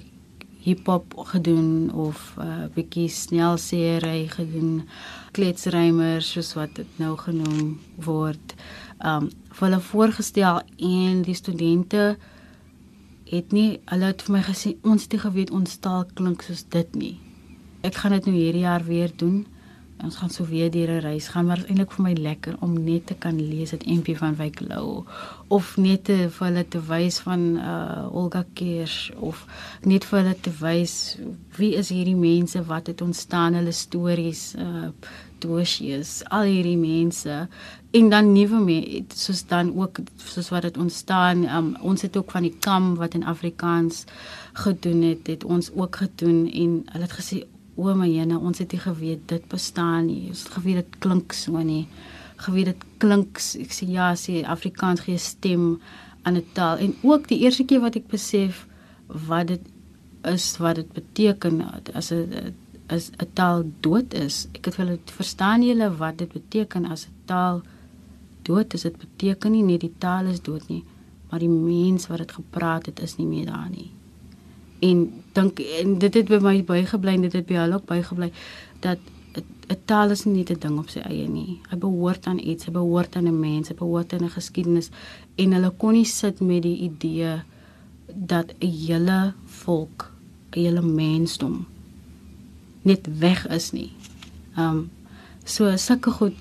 hiphop 0.63 1.15
gedoen 1.17 1.91
of 1.95 2.35
'n 2.39 2.41
uh, 2.41 2.67
bietjie 2.75 3.09
snelseery 3.09 4.29
gedoen. 4.29 4.89
Kletsrymers 5.31 6.31
soos 6.31 6.55
wat 6.55 6.75
dit 6.75 6.87
nou 6.97 7.17
genoem 7.17 7.81
word. 7.97 8.55
Um 9.05 9.31
vir 9.51 9.69
hulle 9.69 9.81
voorgestel 9.81 10.61
en 10.77 11.23
die 11.23 11.35
studente 11.35 12.17
het 13.25 13.53
nie 13.53 13.81
hulle 13.85 14.05
het 14.05 14.23
vir 14.23 14.33
my 14.37 14.43
gesê 14.43 14.77
ons 14.83 15.03
het 15.03 15.21
geweet 15.21 15.51
ons 15.51 15.77
taal 15.77 16.05
klink 16.15 16.43
soos 16.43 16.65
dit 16.69 16.95
nie. 16.95 17.17
Ek 17.81 17.95
gaan 17.95 18.13
dit 18.13 18.27
nou 18.27 18.37
hierdie 18.37 18.67
jaar 18.69 18.85
weer 18.85 19.11
doen 19.17 19.47
ons 20.03 20.17
gaan 20.17 20.31
so 20.31 20.45
weer 20.45 20.71
deur 20.71 20.91
'n 20.91 21.05
reis 21.07 21.29
gaan 21.29 21.47
maar 21.47 21.65
eintlik 21.69 21.93
vir 21.93 22.05
my 22.05 22.13
lekker 22.13 22.57
om 22.61 22.73
net 22.85 23.07
te 23.07 23.15
kan 23.15 23.37
lees 23.41 23.71
dit 23.71 23.87
MP 23.87 24.17
van 24.17 24.37
Wyk 24.37 24.61
Lou 24.61 25.05
of 25.49 25.77
net 25.77 26.05
te 26.05 26.17
vir 26.35 26.47
hulle 26.47 26.65
te 26.69 26.81
wys 26.93 27.19
van 27.27 27.43
uh 27.57 28.17
Olga 28.21 28.45
Kirsch 28.55 29.11
of 29.17 29.47
net 29.83 30.05
vir 30.05 30.19
hulle 30.21 30.37
te 30.41 30.53
wys 30.61 31.19
wie 31.59 31.75
is 31.75 31.89
hierdie 31.89 32.17
mense 32.17 32.65
wat 32.65 32.87
het 32.87 33.01
ontstaan 33.01 33.55
hulle 33.55 33.73
stories 33.73 34.55
uh 34.59 34.91
dosies 35.43 36.23
al 36.31 36.47
hierdie 36.47 36.79
mense 36.79 37.49
en 37.99 38.11
dan 38.11 38.33
nuwe 38.33 38.61
mense 38.65 39.23
soos 39.25 39.45
dan 39.51 39.73
ook 39.77 39.99
soos 40.17 40.51
wat 40.55 40.63
dit 40.69 40.79
ontstaan 40.79 41.45
um, 41.57 41.73
ons 41.81 42.03
het 42.03 42.17
ook 42.17 42.31
van 42.31 42.47
die 42.47 42.57
kam 42.67 42.95
wat 43.01 43.15
in 43.19 43.25
Afrikaans 43.25 44.05
gedoen 44.65 45.03
het 45.03 45.27
het 45.27 45.45
ons 45.45 45.73
ook 45.75 45.97
gedoen 46.05 46.47
en 46.47 46.79
hulle 46.93 47.09
het 47.09 47.19
gesê 47.19 47.43
o 47.77 47.95
my 47.97 48.09
jene, 48.11 48.39
ons 48.39 48.61
het 48.61 48.73
nie 48.75 48.81
geweet 48.83 49.29
dit 49.31 49.45
bestaan 49.49 50.07
nie. 50.11 50.29
Ons 50.33 50.45
het 50.45 50.57
geweet 50.59 50.81
dit 50.83 50.99
klink 51.05 51.37
so 51.37 51.63
nie. 51.65 51.87
Geweet 52.45 52.73
dit 52.73 52.87
klink 53.03 53.41
ek 53.63 53.73
sê 53.77 53.89
ja, 53.89 54.13
sê 54.19 54.43
Afrikaans 54.45 55.05
gee 55.07 55.19
stem 55.19 55.79
aan 56.23 56.37
'n 56.37 56.47
taal 56.55 56.79
en 56.79 56.95
ook 57.03 57.29
die 57.29 57.41
eerste 57.45 57.65
keer 57.65 57.81
wat 57.81 57.97
ek 57.97 58.09
besef 58.09 58.67
wat 59.09 59.47
dit 59.49 59.63
is 60.25 60.57
wat 60.59 60.77
dit 60.77 60.93
beteken 60.93 61.63
as 61.95 62.13
'n 62.13 62.55
as 62.89 63.11
'n 63.11 63.31
taal 63.35 63.65
dood 63.81 64.15
is. 64.15 64.49
Ek 64.55 64.65
het 64.65 64.77
hulle 64.77 64.99
verstaan 65.05 65.63
julle 65.63 65.97
wat 65.97 66.19
dit 66.19 66.33
beteken 66.33 66.85
as 66.85 67.07
'n 67.07 67.15
taal 67.25 67.63
dood 68.43 68.75
is. 68.75 68.83
Dit 68.83 68.99
beteken 68.99 69.53
nie 69.53 69.63
net 69.63 69.81
die 69.81 69.95
taal 69.99 70.27
is 70.27 70.41
dood 70.41 70.69
nie, 70.69 70.85
maar 71.31 71.41
die 71.41 71.49
mens 71.49 72.07
wat 72.07 72.19
dit 72.19 72.33
gepraat 72.33 72.87
het 72.87 73.01
is 73.01 73.17
nie 73.17 73.27
meer 73.27 73.47
daar 73.47 73.71
nie 73.71 73.91
en 74.83 75.03
dink 75.37 75.61
en 75.81 75.99
dit 76.03 76.15
het 76.15 76.29
by 76.29 76.39
my 76.43 76.55
bygebly 76.67 77.17
dit 77.27 77.33
het 77.39 77.47
by 77.47 77.59
hulle 77.61 77.79
ook 77.79 77.89
bygebly 77.91 78.31
dat 78.85 78.99
'n 79.73 79.81
taal 79.85 80.11
is 80.11 80.25
nie 80.25 80.45
'n 80.45 80.61
ding 80.61 80.79
op 80.79 80.89
sy 80.91 81.01
eie 81.01 81.29
nie. 81.29 81.61
Hy 81.71 81.77
behoort 81.79 82.27
aan 82.27 82.39
iets, 82.39 82.67
hy 82.67 82.73
behoort 82.73 83.17
aan 83.17 83.29
'n 83.29 83.41
mens, 83.41 83.69
hy 83.69 83.75
behoort 83.75 84.13
aan 84.13 84.25
'n 84.25 84.37
geskiedenis 84.39 84.91
en 85.37 85.53
hulle 85.53 85.71
kon 85.71 85.93
nie 85.93 86.05
sit 86.05 86.41
met 86.41 86.63
die 86.63 86.79
idee 86.89 87.43
dat 88.15 88.55
'n 88.61 88.67
hele 88.67 89.35
volk, 89.47 90.13
'n 90.53 90.61
hele 90.61 90.83
mensdom 90.83 91.67
net 92.83 93.19
weg 93.19 93.47
is 93.49 93.71
nie. 93.73 93.93
Um 94.59 94.91
so 95.45 95.77
sulke 95.77 96.11
goed 96.11 96.37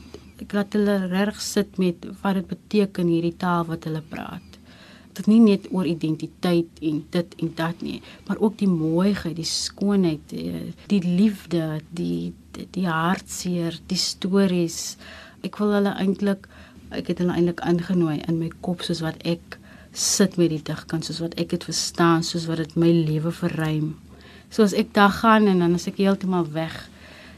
laat 0.49 0.73
hulle 0.73 1.07
reg 1.07 1.41
sit 1.41 1.77
met 1.77 1.95
wat 2.21 2.33
dit 2.33 2.47
beteken 2.47 3.07
hierdie 3.07 3.37
taal 3.37 3.65
wat 3.65 3.83
hulle 3.83 4.01
praat 4.01 4.50
dit 5.21 5.31
nie 5.31 5.39
net 5.45 5.69
oor 5.71 5.87
identiteit 5.87 6.81
en 6.81 7.01
dit 7.15 7.39
en 7.43 7.51
dat 7.55 7.81
nie, 7.85 8.01
maar 8.27 8.41
ook 8.41 8.57
die 8.59 8.69
mooiheid, 8.69 9.37
die 9.37 9.47
skoonheid, 9.47 10.23
die, 10.33 10.73
die 10.91 11.01
liefde, 11.05 11.79
die 11.95 12.33
die, 12.51 12.67
die 12.75 12.87
hartseer, 12.87 13.77
die 13.87 13.99
stories. 13.99 14.97
Ek 15.45 15.57
wil 15.61 15.75
hulle 15.77 15.95
eintlik 15.99 16.49
ek 16.91 17.07
het 17.13 17.21
hulle 17.23 17.35
eintlik 17.37 17.61
ingenooi 17.63 18.17
in 18.27 18.41
my 18.41 18.49
kop 18.65 18.81
soos 18.83 18.99
wat 19.03 19.19
ek 19.23 19.55
sit 19.95 20.35
met 20.39 20.51
die 20.51 20.63
digkuns, 20.67 21.07
soos 21.07 21.21
wat 21.23 21.37
ek 21.39 21.53
dit 21.53 21.67
verstaan, 21.67 22.25
soos 22.27 22.49
wat 22.49 22.59
dit 22.59 22.75
my 22.79 22.89
lewe 22.91 23.31
verruim. 23.35 23.93
Soos 24.51 24.75
ek 24.75 24.91
daar 24.97 25.13
gaan 25.21 25.47
en 25.47 25.63
dan 25.63 25.77
as 25.79 25.87
ek 25.87 26.01
heeltemal 26.03 26.49
weg 26.51 26.75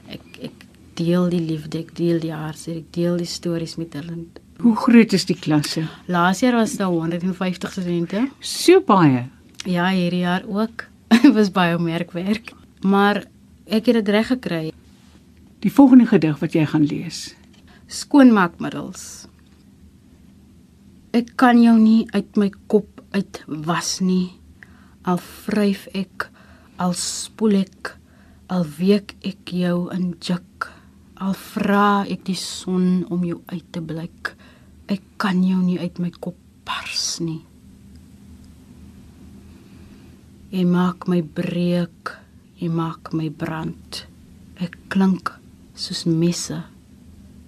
ek 0.09 0.39
ek 0.49 0.65
deel 0.97 1.29
die 1.29 1.41
liefde, 1.41 1.79
ek 1.81 1.93
deel 1.97 2.19
die 2.21 2.33
hartseer, 2.33 2.81
ek 2.83 2.89
deel 2.93 3.21
die 3.21 3.29
stories 3.29 3.77
met 3.81 3.95
hulle 3.97 4.25
Hoe 4.61 4.75
groot 4.75 5.13
is 5.13 5.25
die 5.25 5.37
klasse? 5.39 5.87
Laas 6.05 6.39
jaar 6.43 6.55
was 6.59 6.75
daar 6.77 6.91
150 6.93 7.71
studente. 7.71 8.27
So 8.39 8.81
baie. 8.85 9.25
Ja, 9.65 9.89
hierdie 9.89 10.23
jaar 10.23 10.43
ook. 10.47 10.85
Dit 11.23 11.33
was 11.33 11.51
baie 11.51 11.77
merkwerk, 11.79 12.53
maar 12.81 13.23
ek 13.65 13.87
het 13.87 14.01
dit 14.01 14.09
reg 14.11 14.27
gekry. 14.27 14.71
Die 15.63 15.71
volgende 15.71 16.05
gedig 16.09 16.39
wat 16.41 16.55
jy 16.55 16.65
gaan 16.67 16.83
lees. 16.83 17.33
Skoonmaakmiddels. 17.87 19.27
Ek 21.15 21.35
kan 21.39 21.61
jou 21.61 21.75
nie 21.79 22.03
uit 22.11 22.39
my 22.41 22.49
kop 22.67 23.03
uitwas 23.13 23.99
nie. 24.03 24.33
Al 25.07 25.21
vryf 25.21 25.85
ek, 25.93 26.27
al 26.81 26.95
spoel 26.97 27.61
ek, 27.61 27.93
al 28.51 28.65
week 28.79 29.15
ek 29.23 29.53
jou 29.53 29.87
in 29.93 30.13
juk. 30.19 30.71
Al 31.23 31.35
vra 31.37 32.03
ek 32.09 32.25
die 32.27 32.39
son 32.39 33.05
om 33.13 33.23
jou 33.23 33.39
uit 33.53 33.67
te 33.71 33.83
blik. 33.83 34.33
Ek 34.91 35.01
kan 35.17 35.43
jou 35.43 35.61
nie 35.63 35.79
uit 35.79 35.99
my 35.99 36.11
kop 36.19 36.37
pars 36.67 37.19
nie. 37.23 37.41
Jy 40.53 40.65
maak 40.69 41.07
my 41.09 41.21
breek, 41.21 42.11
jy 42.59 42.69
maak 42.69 43.13
my 43.13 43.29
brand. 43.29 44.03
Ek 44.61 44.75
klink 44.93 45.31
soos 45.73 46.03
messe, 46.05 46.59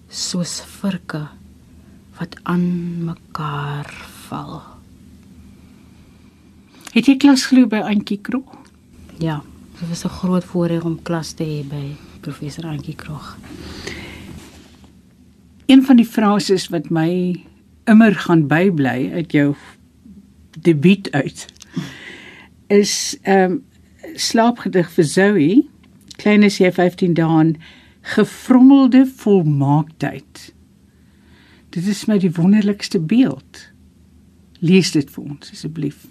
soos 0.09 0.57
virke 0.79 1.27
wat 2.17 2.37
aan 2.49 2.65
mekaar 3.05 3.91
val. 4.29 4.63
Het 6.95 7.11
jy 7.11 7.17
klas 7.19 7.43
glo 7.51 7.67
by 7.67 7.83
Antjie 7.83 8.21
Krog? 8.23 8.55
Ja, 9.19 9.41
dit 9.79 9.89
was 9.89 10.05
'n 10.05 10.15
groot 10.17 10.43
voorreg 10.43 10.83
om 10.83 11.01
klas 11.03 11.33
te 11.33 11.43
hê 11.43 11.61
by 11.67 11.95
professor 12.21 12.65
Antjie 12.65 12.95
Krog. 12.95 13.37
Een 15.65 15.83
van 15.85 15.95
die 15.95 16.05
frases 16.05 16.67
wat 16.67 16.89
my 16.89 17.43
immer 17.85 18.15
gaan 18.15 18.47
bybly 18.47 19.11
uit 19.13 19.31
jou 19.31 19.55
debuut 20.59 21.11
uit 21.11 21.45
is 22.67 23.17
ehm 23.21 23.51
um, 23.51 23.63
slaapgedig 24.15 24.91
vir 24.91 25.03
Zoe. 25.03 25.67
Klein 26.15 26.43
is 26.43 26.57
jy 26.57 26.71
15 26.71 27.13
dae 27.17 27.55
gefrommelde 28.01 29.05
volmaaktheid. 29.05 30.53
Dit 31.69 31.87
is 31.87 32.05
my 32.05 32.19
die 32.21 32.31
wonderlikste 32.31 32.99
beeld. 32.99 33.71
Lees 34.59 34.91
dit 34.91 35.09
vir 35.09 35.23
ons 35.23 35.51
asseblief. 35.51 36.05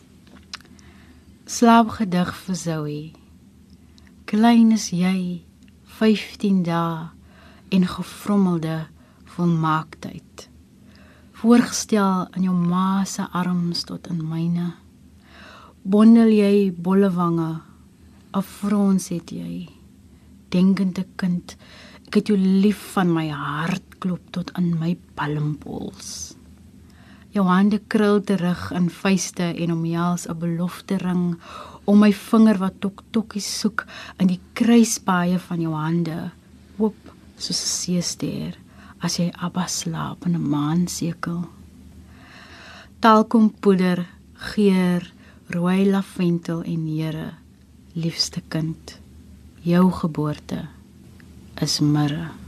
Slaapgedig 1.46 2.34
vir 2.44 2.58
Zoe. 2.58 3.12
Klein 4.24 4.72
is 4.74 4.90
jy 4.90 5.44
15 6.00 6.64
dae 6.66 7.08
en 7.70 7.86
gefrommelde 7.86 8.82
volmaaktheid. 9.34 10.48
Voorgestel 11.34 12.28
in 12.38 12.46
jou 12.46 12.54
ma 12.54 13.04
se 13.04 13.24
arms 13.32 13.84
tot 13.88 14.06
in 14.12 14.22
myne. 14.28 14.70
Bondel 15.82 16.30
jy 16.32 16.70
bolle 16.72 17.10
wange, 17.12 17.50
afrons 18.32 19.10
het 19.12 19.34
jy. 19.34 19.66
Denkende 20.54 21.04
kind, 21.20 21.56
ek 22.06 22.20
het 22.20 22.30
jou 22.30 22.38
lief 22.38 22.80
van 22.94 23.10
my 23.12 23.26
hart 23.34 23.98
klop 24.00 24.30
tot 24.32 24.54
in 24.60 24.72
my 24.80 24.94
palmpols. 25.18 26.32
Jou 27.34 27.44
hande 27.50 27.80
krul 27.90 28.22
terug 28.22 28.68
in 28.78 28.88
vuiste 29.02 29.50
en 29.50 29.72
omhels 29.74 30.28
'n 30.28 30.38
belofte 30.38 30.96
ring 31.02 31.36
om 31.84 31.98
my 31.98 32.12
vinger 32.12 32.58
wat 32.58 32.80
tok 32.80 33.02
tokkies 33.10 33.60
soek 33.60 33.86
in 34.18 34.28
die 34.28 34.40
kruisbaaie 34.54 35.38
van 35.38 35.60
jou 35.60 35.74
hande, 35.74 36.30
oop 36.78 36.96
soos 37.36 37.60
'n 37.60 37.72
seester 37.82 38.63
as 39.04 39.18
jy 39.20 39.28
Abba 39.44 39.66
slaap 39.68 40.24
in 40.26 40.34
'n 40.36 40.48
maansekel. 40.52 41.40
Talkompoeder, 43.00 44.06
geur, 44.52 45.02
rooi 45.54 45.84
lavendel 45.84 46.62
en 46.62 46.86
Here, 46.86 47.34
liefste 47.92 48.40
kind, 48.48 48.98
jou 49.62 49.90
geboorte 49.92 50.68
is 51.60 51.80
mirre. 51.80 52.43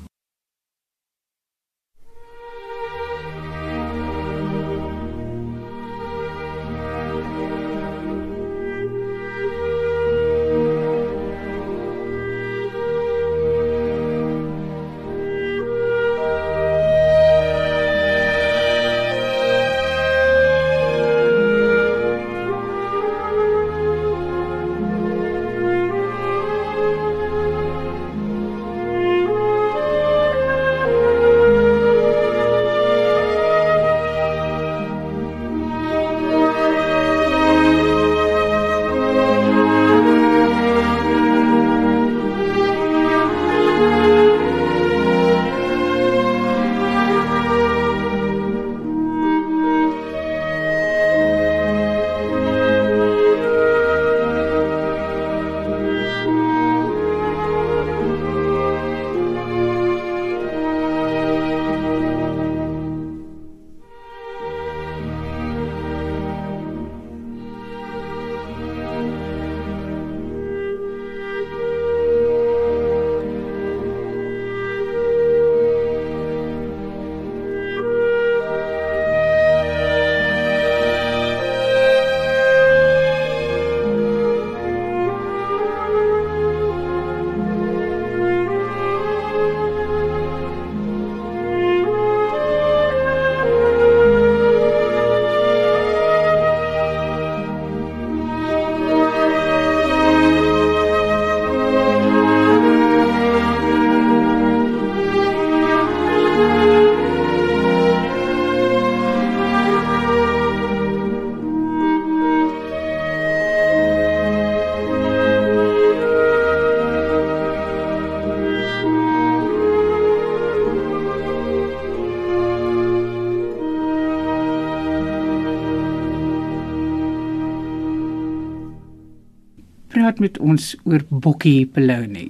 Met 130.27 130.41
ons 130.43 130.75
oor 130.85 131.05
Bokkie 131.09 131.67
Peloni. 131.71 132.27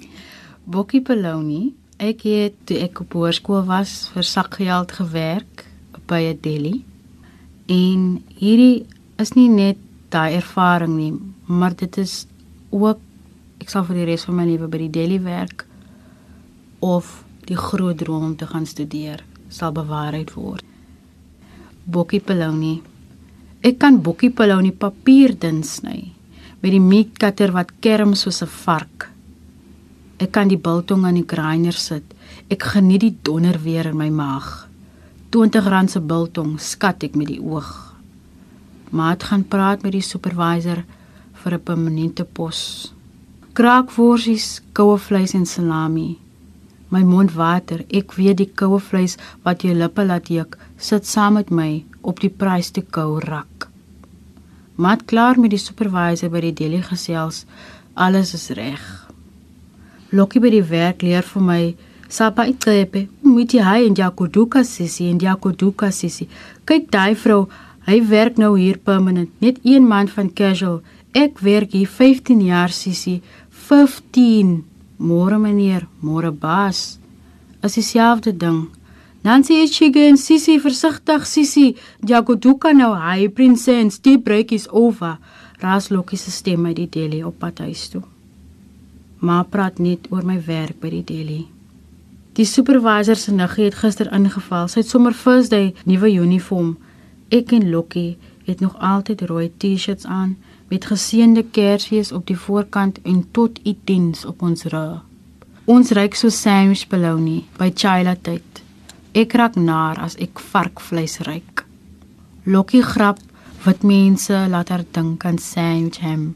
Bokkie 0.68 1.00
Peloni, 1.04 1.70
ek 2.02 2.26
het 2.28 2.56
toe 2.68 2.80
ek 2.85 3.00
op 3.06 3.16
hoërskool 3.16 3.64
was 3.68 4.09
vir 4.12 4.26
sakgeld 4.26 4.92
gewerk 4.98 5.64
by 6.11 6.20
'n 6.32 6.38
deli. 6.42 6.85
En 7.66 8.22
hierdie 8.38 8.87
is 9.18 9.32
nie 9.35 9.48
net 9.48 9.78
daai 10.11 10.37
ervaring 10.37 10.96
nie, 10.96 11.14
maar 11.46 11.74
dit 11.74 11.96
is 11.98 12.26
ook 12.70 12.98
ek 13.61 13.68
sal 13.70 13.85
vir 13.85 13.96
die 13.96 14.04
res 14.04 14.24
van 14.24 14.37
my 14.37 14.44
lewe 14.44 14.68
by 14.68 14.78
die 14.78 14.90
deli 14.90 15.18
werk 15.20 15.66
of 16.80 17.24
die 17.46 17.56
groot 17.56 17.98
droom 17.98 18.24
om 18.24 18.37
te 18.37 18.46
gaan 18.46 18.66
studeer 18.66 19.24
sal 19.48 19.72
bewaarheid 19.72 20.35
word. 20.35 20.64
Bokkie 21.85 22.20
Peloni. 22.20 22.82
Ek 23.62 23.78
kan 23.78 24.02
Bokkie 24.02 24.30
Peloni 24.30 24.72
papier 24.72 25.38
dun 25.38 25.62
sny 25.62 26.15
met 26.61 26.73
die 26.73 26.81
meat 26.81 27.19
cutter 27.19 27.53
wat 27.53 27.73
kerm 27.81 28.14
soos 28.14 28.42
'n 28.42 28.53
vark. 28.64 29.11
Ek 30.19 30.33
kan 30.33 30.49
die 30.49 30.59
biltong 30.59 31.05
aan 31.05 31.14
die 31.14 31.29
grinder 31.29 31.73
sit. 31.73 32.05
Ek 32.49 32.62
geniet 32.62 33.01
die 33.01 33.16
donder 33.23 33.59
weer 33.62 33.87
in 33.87 33.97
my 33.97 34.09
maag. 34.09 34.69
R20 35.37 35.88
se 35.88 36.01
biltong 36.01 36.61
skat 36.61 37.03
ek 37.03 37.14
met 37.14 37.29
die 37.29 37.40
oog. 37.40 37.95
Maat 38.90 39.27
gaan 39.29 39.45
praat 39.45 39.83
met 39.83 39.92
die 39.92 40.01
supervisor 40.01 40.85
vir 41.42 41.53
'n 41.55 41.62
permanente 41.62 42.25
pos. 42.25 42.92
Kraakworsies, 43.53 44.62
koue 44.73 44.99
vleis 44.99 45.35
en 45.35 45.47
salami. 45.47 46.19
My 46.88 47.03
mond 47.03 47.33
water. 47.33 47.85
Ek 47.90 48.14
weet 48.14 48.37
die 48.37 48.53
koue 48.55 48.81
vleis 48.81 49.16
wat 49.42 49.62
jou 49.62 49.75
lippe 49.75 50.05
laat 50.05 50.29
juk, 50.29 50.59
sit 50.79 51.07
saam 51.07 51.35
met 51.35 51.51
my 51.51 51.85
op 52.03 52.21
die 52.21 52.31
prys 52.31 52.71
te 52.71 52.83
kou 52.83 53.19
rak. 53.21 53.69
Mat 54.77 55.07
klaar 55.09 55.39
met 55.41 55.55
die 55.55 55.61
supervisor 55.61 56.29
by 56.29 56.43
die 56.45 56.55
deli 56.57 56.83
gesels. 56.85 57.45
Alles 57.97 58.35
is 58.37 58.51
reg. 58.59 58.83
Lokkie 60.12 60.41
by 60.45 60.51
die 60.53 60.65
werk 60.69 61.01
leer 61.03 61.25
vir 61.25 61.45
my 61.45 61.61
Sapa 62.09 62.45
itepe, 62.47 63.09
moet 63.27 63.51
jy 63.57 63.65
hy 63.67 63.87
en 63.89 63.97
Jakoduka 63.99 64.62
sissie 64.62 65.09
en 65.11 65.19
Jakoduka 65.19 65.89
sissie. 65.91 66.29
Kyk 66.69 66.87
daai 66.95 67.17
vrou, 67.19 67.49
hy 67.89 67.99
werk 68.07 68.39
nou 68.39 68.53
hier 68.55 68.79
permanent, 68.79 69.33
net 69.43 69.59
een 69.65 69.89
maand 69.89 70.12
van 70.15 70.31
casual. 70.31 70.83
Ek 71.17 71.41
werk 71.43 71.75
hier 71.75 71.89
15 71.91 72.45
jaar 72.47 72.71
sissie, 72.71 73.23
15. 73.67 74.61
Môre 75.03 75.41
meneer, 75.41 75.89
môre 76.01 76.31
baas. 76.31 77.01
As 77.65 77.75
dieselfde 77.75 78.37
ding. 78.37 78.69
Nancy 79.27 79.55
is 79.55 79.73
chicken, 79.75 80.15
sissie 80.17 80.61
versigtig 80.62 81.25
sissie. 81.27 81.73
Jakoduka 82.07 82.71
nou 82.71 82.93
hy 82.95 83.25
prinsess, 83.35 83.99
die 83.99 84.21
break 84.23 84.53
is 84.55 84.69
over. 84.71 85.17
Ras 85.59 85.89
Lokkie 85.91 86.19
se 86.21 86.31
stem 86.31 86.69
uit 86.69 86.77
die 86.79 86.87
deli 86.95 87.25
op 87.27 87.41
pad 87.43 87.59
huis 87.65 87.89
toe. 87.91 88.05
Ma 89.27 89.41
praat 89.43 89.81
net 89.83 90.07
oor 90.15 90.23
my 90.23 90.37
werk 90.47 90.79
by 90.79 90.93
die 90.93 91.03
deli. 91.09 91.41
Die 92.39 92.47
supervisor 92.47 93.19
se 93.19 93.35
niggie 93.35 93.67
het 93.67 93.81
gister 93.81 94.12
ingeval. 94.15 94.71
Sy 94.71 94.85
het 94.85 94.93
sommer 94.95 95.17
first 95.25 95.51
day 95.51 95.73
nuwe 95.91 96.12
uniform. 96.23 96.77
Ek 97.35 97.51
en 97.57 97.67
Lokkie 97.73 98.12
het 98.47 98.62
nog 98.62 98.77
altyd 98.79 99.25
rooi 99.27 99.49
T-shirts 99.51 100.07
aan 100.07 100.37
met 100.71 100.87
geseënde 100.87 101.43
kersfees 101.51 102.12
op 102.15 102.29
die 102.31 102.39
voorkant 102.39 103.03
en 103.03 103.25
tot 103.35 103.59
u 103.67 103.75
diens 103.91 104.23
op 104.23 104.47
ons 104.47 104.71
rug. 104.71 105.03
Ons 105.67 105.91
ryk 105.99 106.15
so 106.15 106.31
sandwich 106.31 106.87
bologna 106.87 107.41
by 107.59 107.73
Chila 107.75 108.15
tyd. 108.15 108.56
Ek 109.16 109.33
raak 109.33 109.57
naar 109.57 109.96
as 110.05 110.18
ek 110.20 110.42
varkvleis 110.52 111.22
ryk. 111.24 111.64
Lokkie 112.44 112.85
grap 112.85 113.22
wat 113.64 113.83
mense 113.83 114.44
laat 114.52 114.68
haar 114.68 114.85
dink 114.92 115.24
aan 115.24 115.38
sandwich 115.40 116.02
ham. 116.05 116.35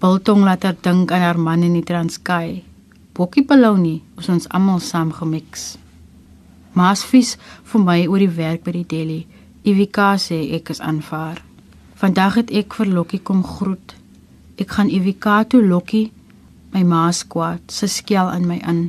Biltong 0.00 0.42
laat 0.48 0.64
haar 0.64 0.78
dink 0.80 1.12
aan 1.12 1.20
haar 1.20 1.38
man 1.38 1.62
in 1.62 1.76
die 1.76 1.84
Transkei 1.84 2.64
bokkie 3.14 3.44
bologna 3.46 4.00
is 4.18 4.28
ons 4.28 4.48
almal 4.50 4.80
saam 4.82 5.12
gemix. 5.14 5.76
Maas 6.74 7.04
vis 7.06 7.36
vir 7.70 7.82
my 7.86 7.98
oor 8.10 8.22
die 8.22 8.34
werk 8.38 8.64
by 8.66 8.72
die 8.74 8.88
deli. 8.90 9.20
Ivika 9.62 10.14
sê 10.18 10.40
ek 10.56 10.72
is 10.74 10.82
aanvaar. 10.82 11.38
Vandag 12.00 12.40
het 12.40 12.50
ek 12.50 12.74
vir 12.74 12.90
Lokkie 12.90 13.22
kom 13.22 13.44
groet. 13.46 13.94
Ek 14.58 14.74
gaan 14.74 14.90
Ivika 14.90 15.44
toe 15.46 15.62
Lokkie 15.62 16.10
my 16.74 16.82
ma 16.82 17.04
skwaad, 17.14 17.62
sy 17.70 17.86
skel 17.86 18.32
in 18.34 18.48
my 18.50 18.58
in. 18.66 18.88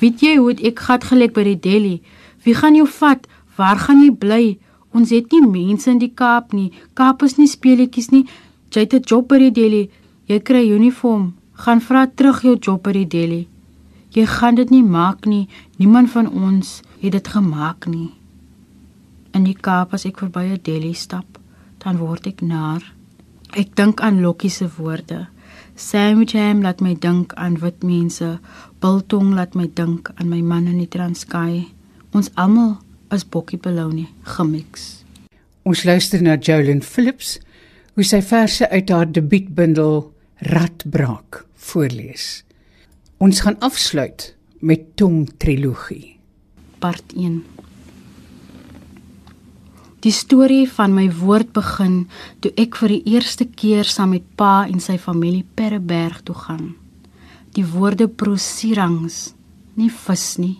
Weet 0.00 0.24
jy 0.24 0.38
hoe 0.38 0.54
ek 0.56 0.80
gat 0.86 1.04
gelek 1.10 1.36
by 1.36 1.44
die 1.50 1.60
deli? 1.68 1.96
Wie 2.44 2.54
gaan 2.54 2.74
jou 2.74 2.88
vat? 2.88 3.26
Waar 3.56 3.78
gaan 3.78 4.02
jy 4.02 4.10
bly? 4.12 4.58
Ons 4.92 5.10
het 5.10 5.30
nie 5.32 5.46
mense 5.46 5.90
in 5.90 5.98
die 5.98 6.12
Kaap 6.14 6.52
nie. 6.52 6.72
Kaap 6.94 7.22
is 7.22 7.36
nie 7.38 7.48
speletjies 7.48 8.10
nie. 8.10 8.26
Jy 8.70 8.80
het 8.80 8.94
'n 8.94 9.02
job 9.06 9.28
by 9.28 9.38
die 9.38 9.50
deli. 9.50 9.90
Jy 10.26 10.40
kry 10.40 10.70
uniform. 10.70 11.34
Gaan 11.52 11.80
vra 11.80 12.06
terug 12.06 12.42
jou 12.42 12.56
job 12.58 12.82
by 12.82 12.92
die 12.92 13.06
deli. 13.06 13.48
Jy 14.10 14.26
gaan 14.26 14.54
dit 14.54 14.70
nie 14.70 14.82
maak 14.82 15.26
nie. 15.26 15.48
Niemand 15.78 16.10
van 16.10 16.26
ons 16.28 16.82
het 17.00 17.12
dit 17.12 17.28
gemaak 17.28 17.86
nie. 17.86 18.10
In 19.32 19.44
die 19.44 19.54
Kaap 19.54 19.92
as 19.94 20.04
ek 20.04 20.18
verby 20.18 20.40
'n 20.40 20.60
deli 20.62 20.92
stap, 20.94 21.38
dan 21.78 21.96
word 21.98 22.26
ek 22.26 22.40
naar. 22.40 22.82
Ek 23.52 23.76
dink 23.76 24.00
aan 24.00 24.20
Lokkie 24.20 24.50
se 24.50 24.68
woorde. 24.76 25.28
Sandwich 25.74 26.32
ham 26.32 26.62
laat 26.62 26.80
my 26.80 26.94
dink 26.94 27.32
aan 27.34 27.58
wit 27.58 27.82
mense. 27.82 28.38
Biltong 28.80 29.34
laat 29.34 29.54
my 29.54 29.70
dink 29.74 30.10
aan 30.16 30.28
my 30.28 30.40
man 30.40 30.66
in 30.66 30.78
die 30.78 30.88
Transkei. 30.88 31.68
Ons 32.10 32.30
almal 32.34 32.74
is 33.14 33.22
bokkie 33.22 33.58
bologna 33.62 34.08
gemix. 34.36 35.04
Ons 35.62 35.84
luister 35.86 36.22
na 36.22 36.34
Jolyn 36.34 36.82
Phillips 36.82 37.36
hoe 37.94 38.06
sy 38.06 38.18
verse 38.24 38.66
uit 38.66 38.90
haar 38.90 39.06
debuutbundel 39.14 40.08
Radbraak 40.50 41.44
voorlees. 41.70 42.42
Ons 43.22 43.42
gaan 43.44 43.58
afsluit 43.62 44.32
met 44.64 44.96
Tong 44.98 45.28
trilogie. 45.38 46.16
Part 46.82 47.14
1. 47.14 47.42
Die 50.00 50.14
storie 50.16 50.64
van 50.72 50.96
my 50.96 51.10
woord 51.12 51.52
begin 51.52 52.06
toe 52.40 52.50
ek 52.58 52.78
vir 52.80 52.96
die 52.96 53.14
eerste 53.14 53.44
keer 53.44 53.84
saam 53.84 54.16
met 54.16 54.24
pa 54.40 54.64
en 54.64 54.80
sy 54.82 54.96
familie 54.98 55.44
Perreberg 55.44 56.24
toe 56.24 56.34
gaan. 56.34 56.72
Die 57.54 57.66
woorde 57.68 58.08
prosirangs, 58.08 59.34
nie 59.76 59.92
vis 59.92 60.26
nie. 60.40 60.56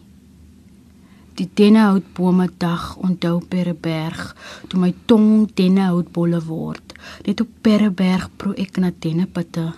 Die 1.39 1.49
dennehoutbome 1.55 2.49
dag 2.59 2.97
onthou 2.97 3.39
Perreberg 3.49 4.35
toe 4.69 4.81
my 4.81 4.91
tong 5.07 5.47
dennehoutbolle 5.57 6.41
word. 6.47 6.95
Net 7.27 7.41
op 7.41 7.53
Perreberg 7.63 8.29
pro 8.37 8.53
ek 8.53 8.81
na 8.83 8.91
dennepitte. 8.91 9.71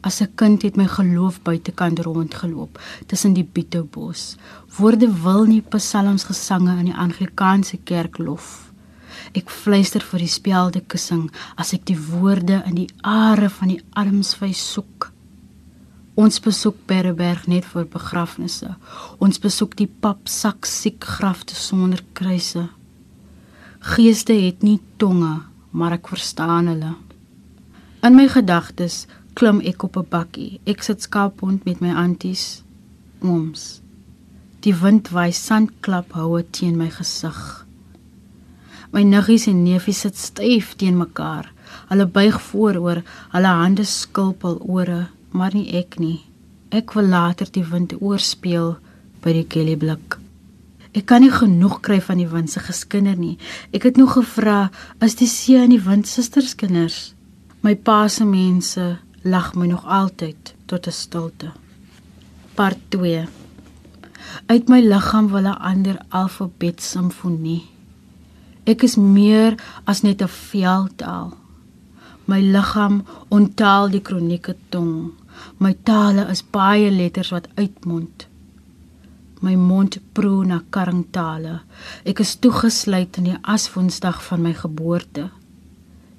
As 0.00 0.20
'n 0.22 0.32
kind 0.34 0.62
het 0.62 0.76
my 0.76 0.86
geloof 0.86 1.42
buitekant 1.42 1.98
rondgeloop 1.98 2.80
tussen 3.06 3.34
die 3.34 3.48
bietebos. 3.52 4.36
Woorde 4.76 5.08
wil 5.22 5.44
nie 5.44 5.62
psalms 5.62 6.24
gesange 6.24 6.78
in 6.78 6.84
die 6.84 7.00
Anglikaanse 7.04 7.78
kerk 7.84 8.18
lof. 8.18 8.72
Ek 9.34 9.50
fluister 9.50 10.00
vir 10.00 10.18
die 10.18 10.28
spelde 10.28 10.80
kussing 10.80 11.30
as 11.56 11.72
ek 11.72 11.84
die 11.86 11.98
woorde 11.98 12.62
in 12.66 12.74
die 12.74 12.90
are 13.02 13.48
van 13.50 13.68
die 13.68 13.82
armsvy 13.92 14.52
soek. 14.52 15.12
Ons 16.18 16.40
besoek 16.42 16.80
Berberg 16.90 17.44
net 17.46 17.66
vir 17.70 17.84
begrafnisse. 17.86 18.72
Ons 19.22 19.38
besoek 19.38 19.76
die 19.78 19.86
papsak 19.86 20.66
siek 20.66 21.04
grafte 21.06 21.54
sonder 21.54 22.00
kruise. 22.18 22.64
Geeste 23.94 24.34
het 24.34 24.64
nie 24.66 24.80
tonge, 24.98 25.44
maar 25.70 25.94
ek 25.94 26.10
verstaan 26.10 26.66
hulle. 26.72 26.96
In 28.02 28.18
my 28.18 28.26
gedagtes 28.32 29.04
klim 29.38 29.60
ek 29.62 29.84
op 29.86 29.96
'n 29.96 30.08
bakkie. 30.10 30.60
Ek 30.66 30.82
sit 30.82 31.02
skaaphond 31.02 31.64
met 31.64 31.80
my 31.80 31.94
anties 31.94 32.62
ooms. 33.22 33.80
Die 34.60 34.74
wind 34.74 35.10
waai 35.14 35.32
sandklap 35.32 36.12
houe 36.12 36.42
teen 36.50 36.76
my 36.76 36.90
gesig. 36.90 37.64
My 38.90 39.02
niggies 39.02 39.46
en 39.46 39.62
neefies 39.62 40.00
sit 40.00 40.16
styf 40.16 40.74
teen 40.76 40.96
mekaar. 40.96 41.52
Hulle 41.88 42.06
buig 42.06 42.40
vooroor, 42.40 43.02
hulle 43.30 43.46
hande 43.46 43.84
skulp 43.84 44.44
al 44.44 44.56
ore, 44.56 45.06
maar 45.30 45.54
nie 45.54 45.68
ek 45.78 45.98
nie. 45.98 46.20
Ek 46.70 46.92
wil 46.92 47.08
later 47.08 47.48
die 47.50 47.64
wind 47.64 47.94
oorspeel 48.00 48.76
by 49.24 49.32
die 49.32 49.46
kellyblik. 49.46 50.18
Ek 50.96 51.06
kan 51.08 51.22
nie 51.22 51.32
genoeg 51.32 51.80
kry 51.84 52.00
van 52.00 52.20
die 52.20 52.28
wind 52.28 52.50
se 52.50 52.60
geskinder 52.60 53.16
nie. 53.16 53.36
Ek 53.72 53.84
het 53.88 53.96
nog 53.96 54.16
gevra, 54.16 54.70
is 55.04 55.16
die 55.20 55.28
see 55.28 55.60
en 55.60 55.70
die 55.70 55.82
wind 55.82 56.08
susterskinders? 56.08 57.14
My 57.62 57.74
pa 57.74 58.06
se 58.08 58.24
mense 58.24 58.98
lag 59.22 59.54
my 59.54 59.66
nog 59.66 59.84
altyd 59.84 60.54
tot 60.66 60.86
'n 60.86 60.92
stilte. 60.92 61.52
Part 62.54 62.78
2. 62.90 63.26
Uit 64.46 64.68
my 64.68 64.80
liggaam 64.80 65.28
wil 65.28 65.46
'n 65.46 65.60
ander 65.70 65.98
alfabet 66.08 66.82
simfonie. 66.82 67.66
Ek 68.64 68.82
is 68.82 68.96
meer 68.96 69.54
as 69.84 70.02
net 70.02 70.22
'n 70.22 70.28
veldtaal. 70.28 71.37
My 72.28 72.42
liggaam 72.44 73.00
onttaal 73.32 73.88
die 73.88 74.02
kronieke 74.04 74.52
tong. 74.68 75.14
My 75.64 75.72
tale 75.88 76.26
is 76.28 76.42
baie 76.44 76.90
letters 76.92 77.30
wat 77.32 77.48
uitmond. 77.56 78.26
My 79.40 79.54
mond 79.56 79.96
proe 80.12 80.44
na 80.44 80.58
karringtale. 80.74 81.60
Ek 82.04 82.20
is 82.20 82.34
toegesluit 82.42 83.16
in 83.20 83.30
die 83.30 83.38
aswoensdag 83.40 84.18
van 84.26 84.42
my 84.44 84.52
geboorte. 84.58 85.28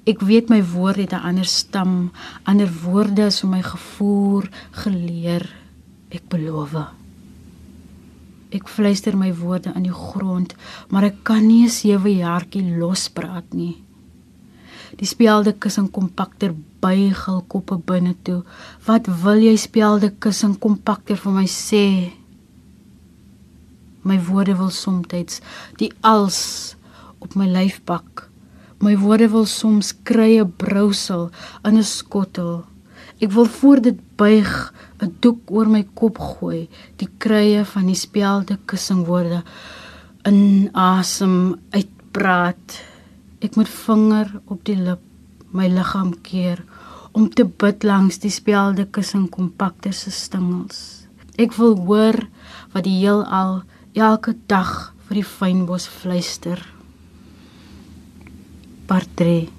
Ek 0.10 0.24
weet 0.26 0.50
my 0.50 0.63
woorde 0.65 1.06
het 1.06 1.13
'n 1.13 1.26
ander 1.30 1.45
stam, 1.45 2.12
ander 2.43 2.72
woorde 2.84 3.26
is 3.28 3.41
vir 3.41 3.50
my 3.50 3.62
gevoer, 3.62 4.50
geleer. 4.72 5.45
Ek 6.10 6.24
beloof. 6.30 6.74
Ek 8.50 8.67
fluister 8.67 9.17
my 9.17 9.34
woorde 9.34 9.74
in 9.76 9.84
die 9.84 9.93
grond, 9.93 10.56
maar 10.89 11.04
ek 11.04 11.24
kan 11.24 11.48
nie 11.48 11.65
'n 11.65 11.69
sewe 11.69 12.10
jaartjie 12.15 12.78
lospraat 12.78 13.54
nie. 13.54 13.84
Die 15.00 15.08
spelde 15.08 15.54
kussing 15.56 15.88
kompakter 15.96 16.52
buig 16.84 17.26
hul 17.26 17.44
koppe 17.48 17.78
binne 17.80 18.16
toe. 18.28 18.42
Wat 18.88 19.08
wil 19.24 19.40
jy 19.40 19.56
spelde 19.56 20.12
kussing 20.20 20.58
kompakter 20.60 21.20
vir 21.20 21.36
my 21.38 21.46
sê? 21.48 21.86
My 24.04 24.18
woorde 24.28 24.58
wil 24.60 24.72
soms 24.72 25.40
die 25.80 25.92
als 26.02 26.76
op 27.20 27.36
my 27.36 27.48
lyf 27.48 27.80
pak. 27.86 28.28
My 28.80 28.96
woorde 29.00 29.28
wil 29.32 29.46
soms 29.46 29.94
krye 30.08 30.46
brousel 30.46 31.30
in 31.64 31.78
'n 31.78 31.84
skottel. 31.84 32.66
Ek 33.20 33.32
wil 33.32 33.46
voor 33.46 33.82
dit 33.82 34.00
buig, 34.16 34.74
'n 35.02 35.16
doek 35.20 35.40
oor 35.52 35.68
my 35.68 35.84
kop 35.94 36.18
gooi, 36.18 36.70
die 36.98 37.10
krye 37.18 37.66
van 37.66 37.86
die 37.86 37.96
spelde 37.96 38.58
kussing 38.66 39.06
woorde 39.06 39.44
in 40.24 40.70
asem 40.74 41.56
uitpraat. 41.72 42.88
Ek 43.39 43.56
moet 43.56 43.69
vinger 43.71 44.34
op 44.52 44.65
die 44.67 44.75
lip 44.75 45.04
my 45.56 45.69
liggaam 45.71 46.12
keer 46.28 46.60
om 47.15 47.30
te 47.32 47.45
bid 47.47 47.86
langs 47.88 48.19
die 48.19 48.32
spelde 48.34 48.84
kussing 48.86 49.30
kompakte 49.32 49.93
se 49.95 50.12
stingels. 50.12 51.08
Ek 51.39 51.56
wil 51.56 51.78
hoor 51.88 52.19
wat 52.73 52.84
die 52.84 52.97
heelal 52.99 53.62
elke 53.95 54.36
dag 54.52 54.91
vir 55.08 55.21
die 55.21 55.25
fynbos 55.25 55.88
fluister. 55.88 56.60
Portret. 58.91 59.56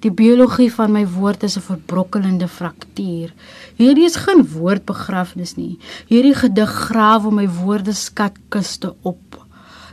Die 0.00 0.12
biologie 0.16 0.70
van 0.72 0.94
my 0.94 1.02
woord 1.04 1.42
is 1.42 1.58
'n 1.58 1.66
verbrokkelende 1.66 2.48
fraktuur. 2.48 3.34
Hierdie 3.76 4.06
is 4.06 4.16
geen 4.16 4.46
woordbegrafnis 4.46 5.56
nie. 5.56 5.78
Hierdie 6.06 6.34
gedig 6.34 6.70
grawe 6.70 7.30
my 7.30 7.48
woorde 7.48 7.92
skatkiste 7.92 8.94
op. 9.02 9.39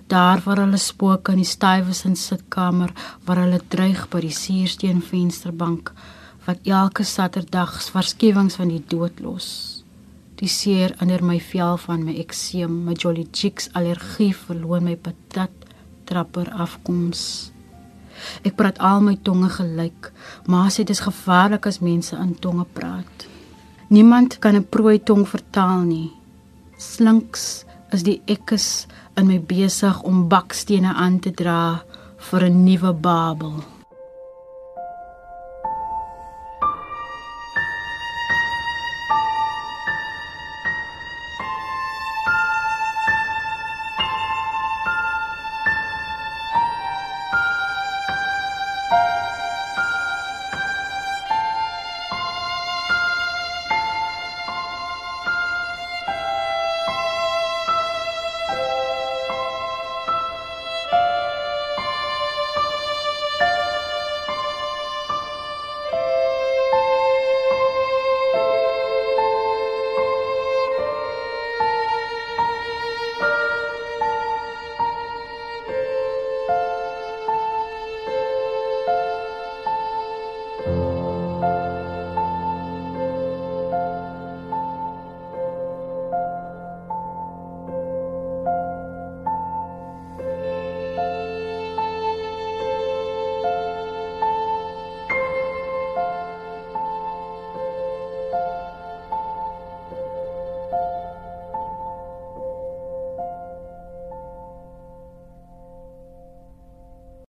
Daar 0.08 0.42
waar 0.44 0.62
hulle 0.64 0.80
spook 0.80 1.28
in 1.34 1.42
die 1.42 1.48
stywes 1.48 2.06
in 2.08 2.16
sitkamer 2.16 2.94
waar 3.28 3.42
hulle 3.44 3.60
dreig 3.68 4.06
by 4.08 4.22
die 4.24 4.36
suursteen 4.36 5.02
vensterbank 5.04 5.92
wat 6.46 6.64
elke 6.64 7.04
Saterdags 7.04 7.92
waarskuwings 7.92 8.56
van 8.56 8.72
die 8.72 8.84
dood 8.88 9.20
los. 9.20 9.50
Die 10.40 10.48
seer 10.48 10.94
onder 11.02 11.24
my 11.26 11.40
vel 11.44 11.76
van 11.84 12.06
my 12.08 12.16
ekseem, 12.22 12.86
my 12.86 12.96
jolly 12.96 13.26
cheeks 13.32 13.68
allergie 13.76 14.32
verloor 14.32 14.84
my 14.86 14.96
patat 14.96 15.52
trapper 16.08 16.54
afkoms. 16.56 17.52
Ek 18.48 18.56
praat 18.56 18.80
al 18.80 19.04
my 19.04 19.18
tonge 19.28 19.50
gelyk, 19.58 20.12
maar 20.48 20.72
sê 20.72 20.86
dit 20.86 20.96
is 20.96 21.04
gevaarlik 21.04 21.68
as 21.68 21.82
mense 21.84 22.16
in 22.16 22.32
tonge 22.40 22.64
praat. 22.78 23.28
Niemand 23.90 24.40
kan 24.40 24.56
'n 24.56 24.64
prooi 24.64 25.00
tong 25.04 25.28
vertaal 25.28 25.82
nie. 25.84 26.12
Slinks 26.78 27.66
is 27.92 28.04
die 28.04 28.22
ekkes 28.26 28.88
in 29.18 29.28
my 29.28 29.40
besig 29.40 30.02
om 30.06 30.28
bakstene 30.30 30.94
aan 30.94 31.20
te 31.20 31.32
dra 31.32 31.82
vir 32.30 32.44
'n 32.44 32.64
nuwe 32.66 32.94
Babel. 32.94 33.77